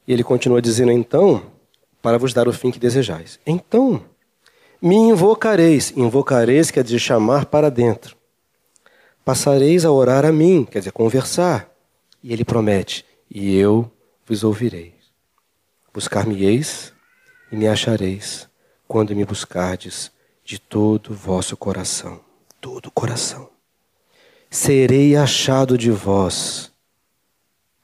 [0.08, 1.57] E ele continua dizendo: então,
[2.08, 3.38] para vos dar o fim que desejais.
[3.46, 4.02] Então,
[4.82, 5.92] me invocareis.
[5.94, 8.16] Invocareis quer dizer chamar para dentro.
[9.26, 11.70] Passareis a orar a mim, quer dizer conversar.
[12.24, 13.92] E ele promete: e eu
[14.26, 14.96] vos ouvirei.
[15.94, 16.94] Buscar-me-eis
[17.52, 18.48] e me achareis
[18.88, 20.10] quando me buscardes
[20.46, 22.22] de todo o vosso coração.
[22.62, 23.50] Todo o coração.
[24.50, 26.72] Serei achado de vós.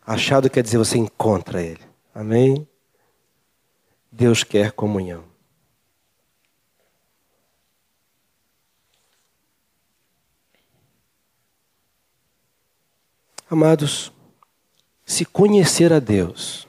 [0.08, 1.82] Achado quer dizer você encontra ele.
[2.16, 2.66] Amém?
[4.16, 5.24] Deus quer comunhão.
[13.50, 14.12] Amados,
[15.04, 16.68] se conhecer a Deus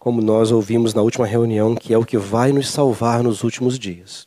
[0.00, 3.78] como nós ouvimos na última reunião, que é o que vai nos salvar nos últimos
[3.78, 4.26] dias.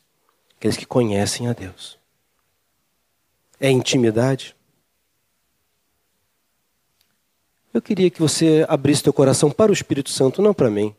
[0.56, 2.00] Aqueles que conhecem a Deus.
[3.60, 4.56] É intimidade?
[7.74, 10.96] Eu queria que você abrisse teu coração para o Espírito Santo, não para mim.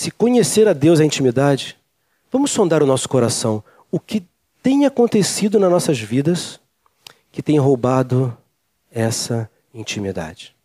[0.00, 1.76] Se conhecer a Deus é intimidade,
[2.32, 3.62] vamos sondar o nosso coração.
[3.90, 4.26] O que
[4.62, 6.58] tem acontecido nas nossas vidas
[7.30, 8.34] que tem roubado
[8.90, 10.56] essa intimidade?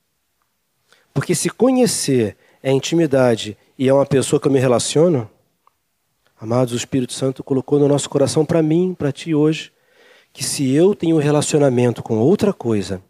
[1.13, 5.29] Porque se conhecer é intimidade e é uma pessoa que eu me relaciono,
[6.39, 9.73] amados, o Espírito Santo colocou no nosso coração para mim, para ti hoje,
[10.31, 13.01] que se eu tenho um relacionamento com outra coisa,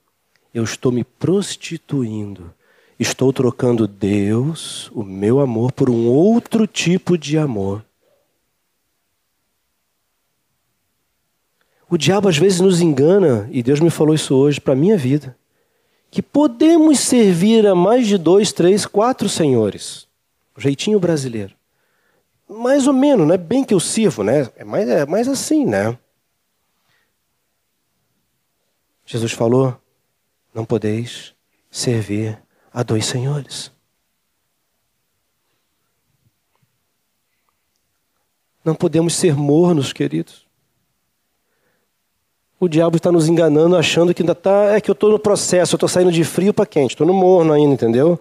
[0.52, 2.52] eu estou me prostituindo.
[3.00, 7.84] Estou trocando Deus, o meu amor, por um outro tipo de amor.
[11.89, 14.98] O diabo às vezes nos engana, e Deus me falou isso hoje para a minha
[14.98, 15.38] vida
[16.16, 20.08] que podemos servir a mais de dois, três, quatro senhores.
[20.56, 21.54] O jeitinho brasileiro.
[22.48, 24.50] Mais ou menos, não é bem que eu sirvo, né?
[24.56, 25.98] É mais, é mais assim, né?
[29.06, 29.78] Jesus falou:
[30.54, 31.34] não podeis
[31.70, 32.41] servir
[32.76, 33.72] a dois senhores.
[38.66, 40.46] Não podemos ser mornos, queridos.
[42.60, 44.76] O diabo está nos enganando, achando que ainda está.
[44.76, 47.14] É que eu estou no processo, eu estou saindo de frio para quente, estou no
[47.14, 48.20] morno ainda, entendeu?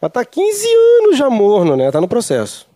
[0.00, 0.66] Mas está 15
[0.98, 1.86] anos já morno, né?
[1.86, 2.68] Está no processo.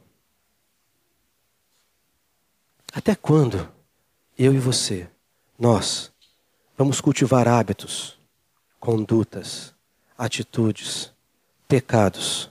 [2.92, 3.68] Até quando
[4.38, 5.08] eu e você,
[5.58, 6.12] nós,
[6.78, 8.16] vamos cultivar hábitos,
[8.78, 9.74] condutas,
[10.16, 11.15] atitudes,
[11.68, 12.50] pecados,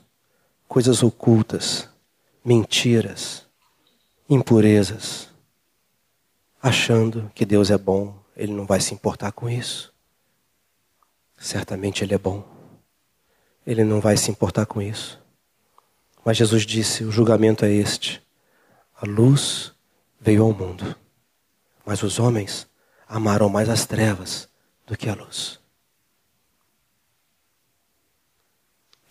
[0.68, 1.90] coisas ocultas,
[2.44, 3.46] mentiras,
[4.30, 5.30] impurezas,
[6.62, 9.94] achando que Deus é bom, ele não vai se importar com isso.
[11.38, 12.44] Certamente ele é bom.
[13.66, 15.20] Ele não vai se importar com isso.
[16.24, 18.22] Mas Jesus disse: o julgamento é este.
[19.00, 19.74] A luz
[20.20, 20.96] veio ao mundo,
[21.86, 22.68] mas os homens
[23.08, 24.50] amaram mais as trevas
[24.88, 25.60] do que a luz.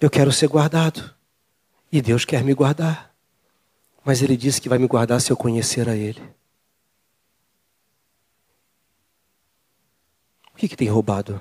[0.05, 1.15] Eu quero ser guardado.
[1.91, 3.15] E Deus quer me guardar.
[4.05, 6.21] Mas Ele disse que vai me guardar se eu conhecer a Ele.
[10.53, 11.41] O que, que tem roubado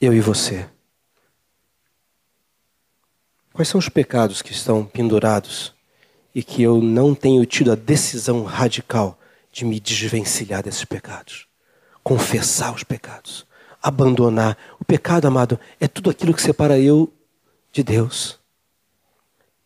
[0.00, 0.70] eu e você?
[3.52, 5.74] Quais são os pecados que estão pendurados
[6.32, 9.18] e que eu não tenho tido a decisão radical
[9.50, 11.48] de me desvencilhar desses pecados?
[12.04, 13.44] Confessar os pecados,
[13.82, 14.56] abandonar.
[14.78, 17.12] O pecado, amado, é tudo aquilo que separa eu
[17.72, 18.38] de Deus.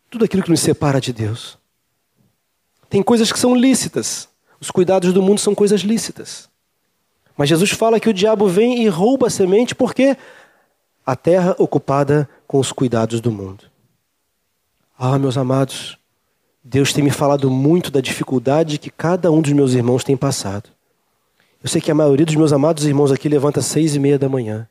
[0.09, 1.57] Tudo aquilo que nos separa de Deus.
[2.89, 4.29] Tem coisas que são lícitas.
[4.59, 6.49] Os cuidados do mundo são coisas lícitas.
[7.37, 10.17] Mas Jesus fala que o diabo vem e rouba a semente porque
[11.05, 13.65] a terra ocupada com os cuidados do mundo.
[14.97, 15.97] Ah, meus amados,
[16.63, 20.69] Deus tem me falado muito da dificuldade que cada um dos meus irmãos tem passado.
[21.61, 24.17] Eu sei que a maioria dos meus amados irmãos aqui levanta às seis e meia
[24.17, 24.67] da manhã,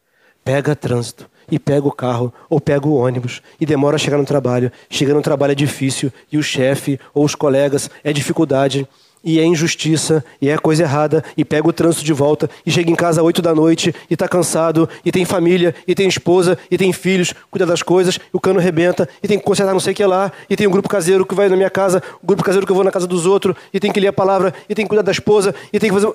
[0.46, 4.24] pega trânsito e pega o carro ou pega o ônibus e demora a chegar no
[4.24, 4.70] trabalho.
[4.88, 8.88] Chegar no trabalho é difícil e o chefe ou os colegas é dificuldade
[9.24, 12.88] e é injustiça, e é coisa errada, e pega o trânsito de volta, e chega
[12.88, 16.56] em casa às oito da noite, e está cansado, e tem família, e tem esposa,
[16.70, 19.94] e tem filhos, cuida das coisas, o cano rebenta, e tem que consertar não sei
[19.94, 22.44] o que lá, e tem um grupo caseiro que vai na minha casa, o grupo
[22.44, 24.76] caseiro que eu vou na casa dos outros, e tem que ler a palavra, e
[24.76, 26.14] tem que cuidar da esposa, e tem que fazer.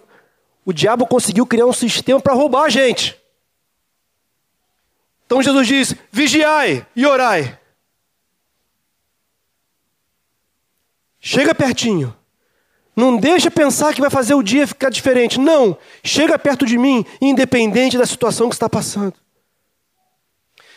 [0.65, 3.20] O diabo conseguiu criar um sistema para roubar a gente.
[5.31, 7.57] Então Jesus diz: vigiai e orai.
[11.21, 12.13] Chega pertinho.
[12.93, 15.39] Não deixa pensar que vai fazer o dia ficar diferente.
[15.39, 15.77] Não.
[16.03, 19.13] Chega perto de mim, independente da situação que está passando.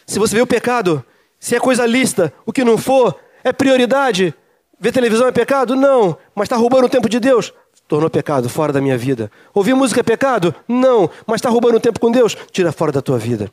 [0.07, 1.05] Se você vê o pecado,
[1.41, 4.33] se é coisa lícita, o que não for, é prioridade.
[4.79, 5.75] Ver televisão é pecado?
[5.75, 6.17] Não.
[6.33, 7.53] Mas está roubando o tempo de Deus?
[7.89, 9.33] Tornou pecado, fora da minha vida.
[9.53, 10.55] Ouvir música é pecado?
[10.69, 11.11] Não.
[11.27, 12.37] Mas está roubando o tempo com Deus?
[12.53, 13.51] Tira fora da tua vida.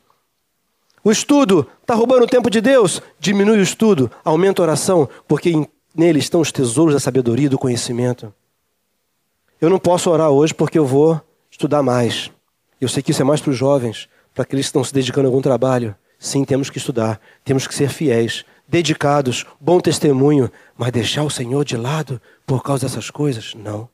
[1.04, 3.02] O estudo está roubando o tempo de Deus?
[3.18, 5.52] Diminui o estudo, aumenta a oração, porque
[5.94, 8.32] nele estão os tesouros da sabedoria e do conhecimento.
[9.60, 12.30] Eu não posso orar hoje porque eu vou estudar mais.
[12.80, 15.26] Eu sei que isso é mais para os jovens, para aqueles que estão se dedicando
[15.26, 15.94] a algum trabalho.
[16.20, 21.64] Sim, temos que estudar, temos que ser fiéis, dedicados, bom testemunho, mas deixar o Senhor
[21.64, 23.54] de lado por causa dessas coisas?
[23.54, 23.88] Não.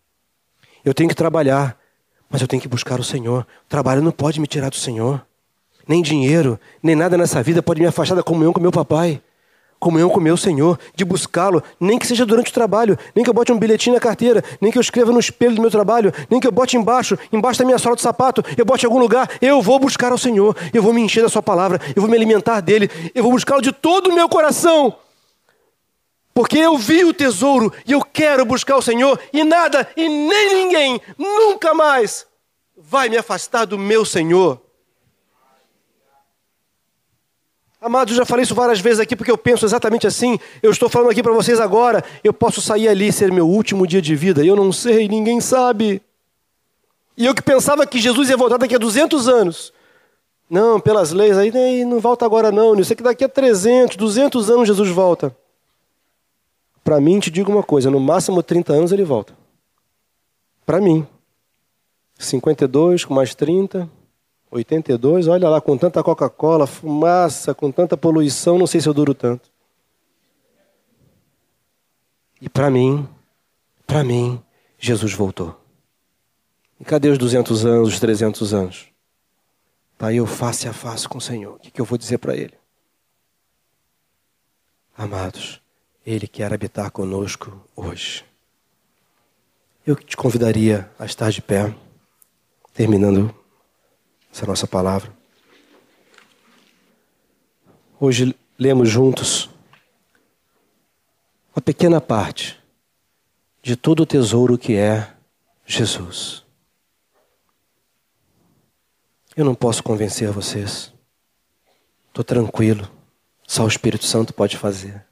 [0.85, 1.79] Eu tenho que trabalhar,
[2.29, 3.47] mas eu tenho que buscar o Senhor.
[3.65, 5.27] O trabalho não pode me tirar do Senhor
[5.89, 9.23] nem dinheiro, nem nada nessa vida pode me afastar da comunhão com meu papai.
[9.81, 13.35] Comunhão com meu Senhor, de buscá-lo, nem que seja durante o trabalho, nem que eu
[13.35, 16.41] bote um bilhetinho na carteira, nem que eu escreva no espelho do meu trabalho, nem
[16.41, 19.31] que eu bote embaixo, embaixo da minha sola de sapato, eu bote em algum lugar,
[19.41, 22.17] eu vou buscar ao Senhor, eu vou me encher da Sua palavra, eu vou me
[22.17, 24.97] alimentar dele, eu vou buscá-lo de todo o meu coração.
[26.35, 30.55] Porque eu vi o tesouro e eu quero buscar o Senhor, e nada e nem
[30.55, 32.27] ninguém nunca mais
[32.77, 34.61] vai me afastar do meu Senhor.
[37.81, 40.39] Amados, eu já falei isso várias vezes aqui porque eu penso exatamente assim.
[40.63, 42.05] Eu estou falando aqui para vocês agora.
[42.25, 44.45] Eu posso sair ali ser meu último dia de vida.
[44.45, 46.03] Eu não sei, ninguém sabe.
[47.17, 49.73] E eu que pensava que Jesus ia voltar daqui a 200 anos.
[50.51, 52.77] Não, pelas leis, aí não volta agora não.
[52.77, 55.37] Eu sei que daqui a 300, 200 anos Jesus volta.
[56.83, 59.37] Para mim, te digo uma coisa: no máximo 30 anos ele volta.
[60.67, 61.07] Para mim.
[62.19, 63.89] 52 com mais 30.
[64.51, 69.15] 82, olha lá, com tanta Coca-Cola, fumaça, com tanta poluição, não sei se eu duro
[69.15, 69.51] tanto.
[72.41, 73.07] E para mim,
[73.87, 74.43] para mim,
[74.79, 75.59] Jesus voltou.
[76.81, 78.87] E cadê os 200 anos, os 300 anos?
[79.93, 81.57] Está eu face a face com o Senhor.
[81.57, 82.55] O que, que eu vou dizer para Ele?
[84.97, 85.61] Amados,
[86.07, 88.25] Ele quer habitar conosco hoje.
[89.85, 91.75] Eu te convidaria a estar de pé,
[92.73, 93.35] terminando
[94.39, 95.13] essa nossa palavra.
[97.99, 99.51] Hoje lemos juntos
[101.55, 102.57] uma pequena parte
[103.61, 105.13] de todo o tesouro que é
[105.67, 106.45] Jesus.
[109.35, 110.93] Eu não posso convencer vocês.
[112.07, 112.89] Estou tranquilo.
[113.45, 115.05] Só o Espírito Santo pode fazer.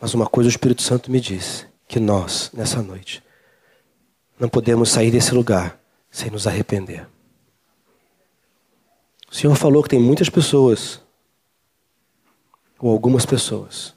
[0.00, 3.22] Mas uma coisa o Espírito Santo me disse: que nós, nessa noite,
[4.40, 5.78] não podemos sair desse lugar
[6.10, 7.06] sem nos arrepender.
[9.36, 10.98] O Senhor falou que tem muitas pessoas,
[12.78, 13.94] ou algumas pessoas,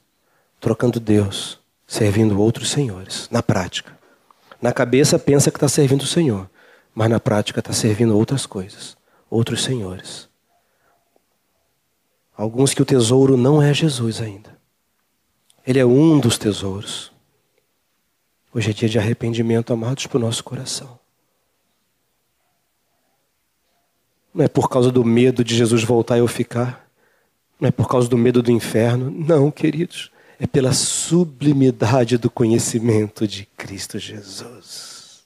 [0.60, 3.98] trocando Deus, servindo outros senhores, na prática.
[4.62, 6.50] Na cabeça pensa que está servindo o Senhor,
[6.94, 8.98] mas na prática está servindo outras coisas,
[9.30, 10.28] outros senhores.
[12.36, 14.60] Alguns que o tesouro não é Jesus ainda.
[15.66, 17.14] Ele é um dos tesouros.
[18.54, 21.00] Hoje é dia de arrependimento, amados, para o nosso coração.
[24.34, 26.88] Não é por causa do medo de Jesus voltar e eu ficar.
[27.60, 29.12] Não é por causa do medo do inferno.
[29.12, 30.12] Não, queridos.
[30.40, 35.24] É pela sublimidade do conhecimento de Cristo Jesus.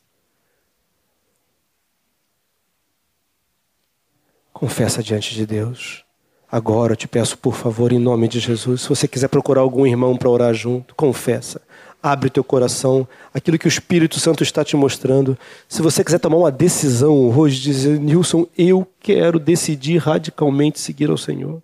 [4.52, 6.04] Confessa diante de Deus.
[6.50, 9.88] Agora eu te peço, por favor, em nome de Jesus, se você quiser procurar algum
[9.88, 11.60] irmão para orar junto, confessa.
[12.04, 15.38] Abre teu coração, aquilo que o Espírito Santo está te mostrando.
[15.70, 21.18] Se você quiser tomar uma decisão hoje, dizer, Nilson, eu quero decidir radicalmente seguir ao
[21.18, 21.62] Senhor.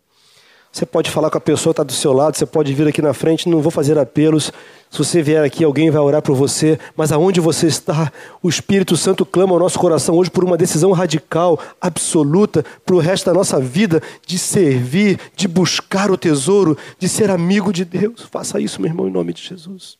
[0.71, 3.01] Você pode falar com a pessoa que está do seu lado, você pode vir aqui
[3.01, 4.51] na frente, não vou fazer apelos.
[4.89, 8.11] Se você vier aqui, alguém vai orar por você, mas aonde você está,
[8.41, 12.99] o Espírito Santo clama ao nosso coração hoje por uma decisão radical, absoluta, para o
[12.99, 18.21] resto da nossa vida, de servir, de buscar o tesouro, de ser amigo de Deus.
[18.31, 19.97] Faça isso, meu irmão, em nome de Jesus.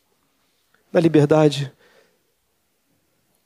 [0.92, 1.72] Na liberdade,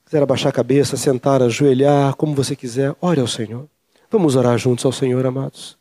[0.04, 3.68] quiser abaixar a cabeça, sentar, ajoelhar, como você quiser, ore ao Senhor.
[4.10, 5.78] Vamos orar juntos ao Senhor, amados.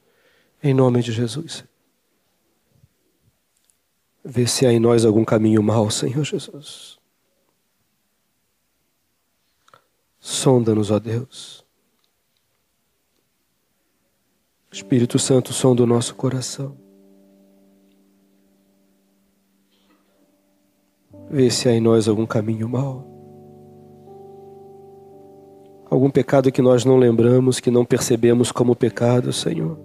[0.61, 1.63] Em nome de Jesus.
[4.23, 6.97] Vê se há em nós algum caminho mau, Senhor Jesus.
[10.19, 11.65] Sonda-nos, ó Deus.
[14.71, 16.82] Espírito Santo, sonda o nosso coração.
[21.33, 23.05] Vê se há em nós algum caminho mau.
[25.89, 29.77] Algum pecado que nós não lembramos, que não percebemos como pecado, Senhor.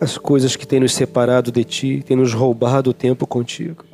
[0.00, 3.84] as coisas que têm nos separado de Ti, têm nos roubado o tempo contigo.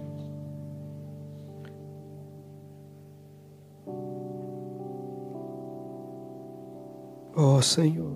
[7.35, 8.13] Ó oh, Senhor,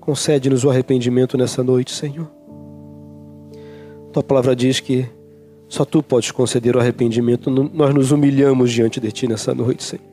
[0.00, 2.41] concede-nos o arrependimento nessa noite, Senhor.
[4.12, 5.06] Tua palavra diz que
[5.68, 7.50] só Tu podes conceder o arrependimento.
[7.50, 10.04] Nós nos humilhamos diante de Ti nessa noite, Senhor.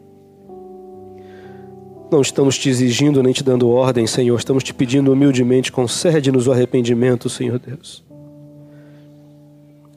[2.09, 4.37] Não estamos te exigindo nem te dando ordem, Senhor.
[4.37, 8.03] Estamos te pedindo humildemente, concede-nos o arrependimento, Senhor Deus.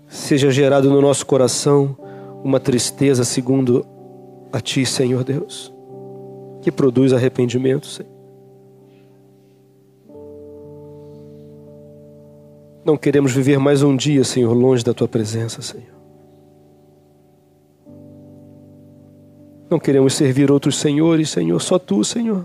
[0.09, 1.97] Seja gerado no nosso coração
[2.45, 3.87] uma tristeza segundo
[4.53, 5.73] a Ti, Senhor Deus,
[6.61, 8.12] que produz arrependimento, Senhor.
[12.85, 16.03] Não queremos viver mais um dia, Senhor, longe da Tua presença, Senhor.
[19.71, 22.45] Não queremos servir outros senhores, Senhor, só tu, Senhor.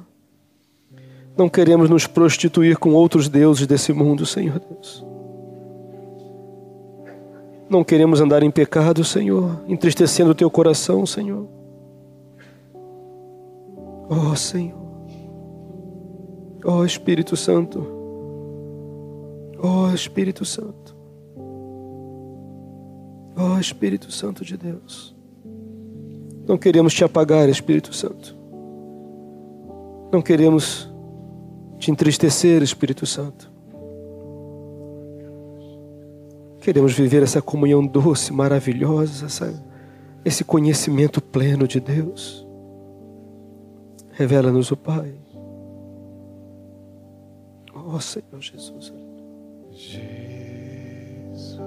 [1.35, 5.05] Não queremos nos prostituir com outros deuses desse mundo, Senhor Deus.
[7.69, 11.47] Não queremos andar em pecado, Senhor, entristecendo o teu coração, Senhor.
[14.07, 14.77] Oh, Senhor.
[16.63, 17.96] Oh, Espírito Santo.
[19.61, 20.95] Oh, Espírito Santo.
[23.35, 25.15] Oh, Espírito Santo de Deus.
[26.47, 28.35] Não queremos te apagar, Espírito Santo.
[30.11, 30.89] Não queremos
[31.77, 33.51] te entristecer, Espírito Santo.
[36.61, 39.63] Queremos viver essa comunhão doce, maravilhosa, essa,
[40.25, 42.45] esse conhecimento pleno de Deus.
[44.11, 45.13] Revela-nos o Pai.
[47.73, 48.91] Oh Senhor Jesus.
[49.77, 51.57] Jesus.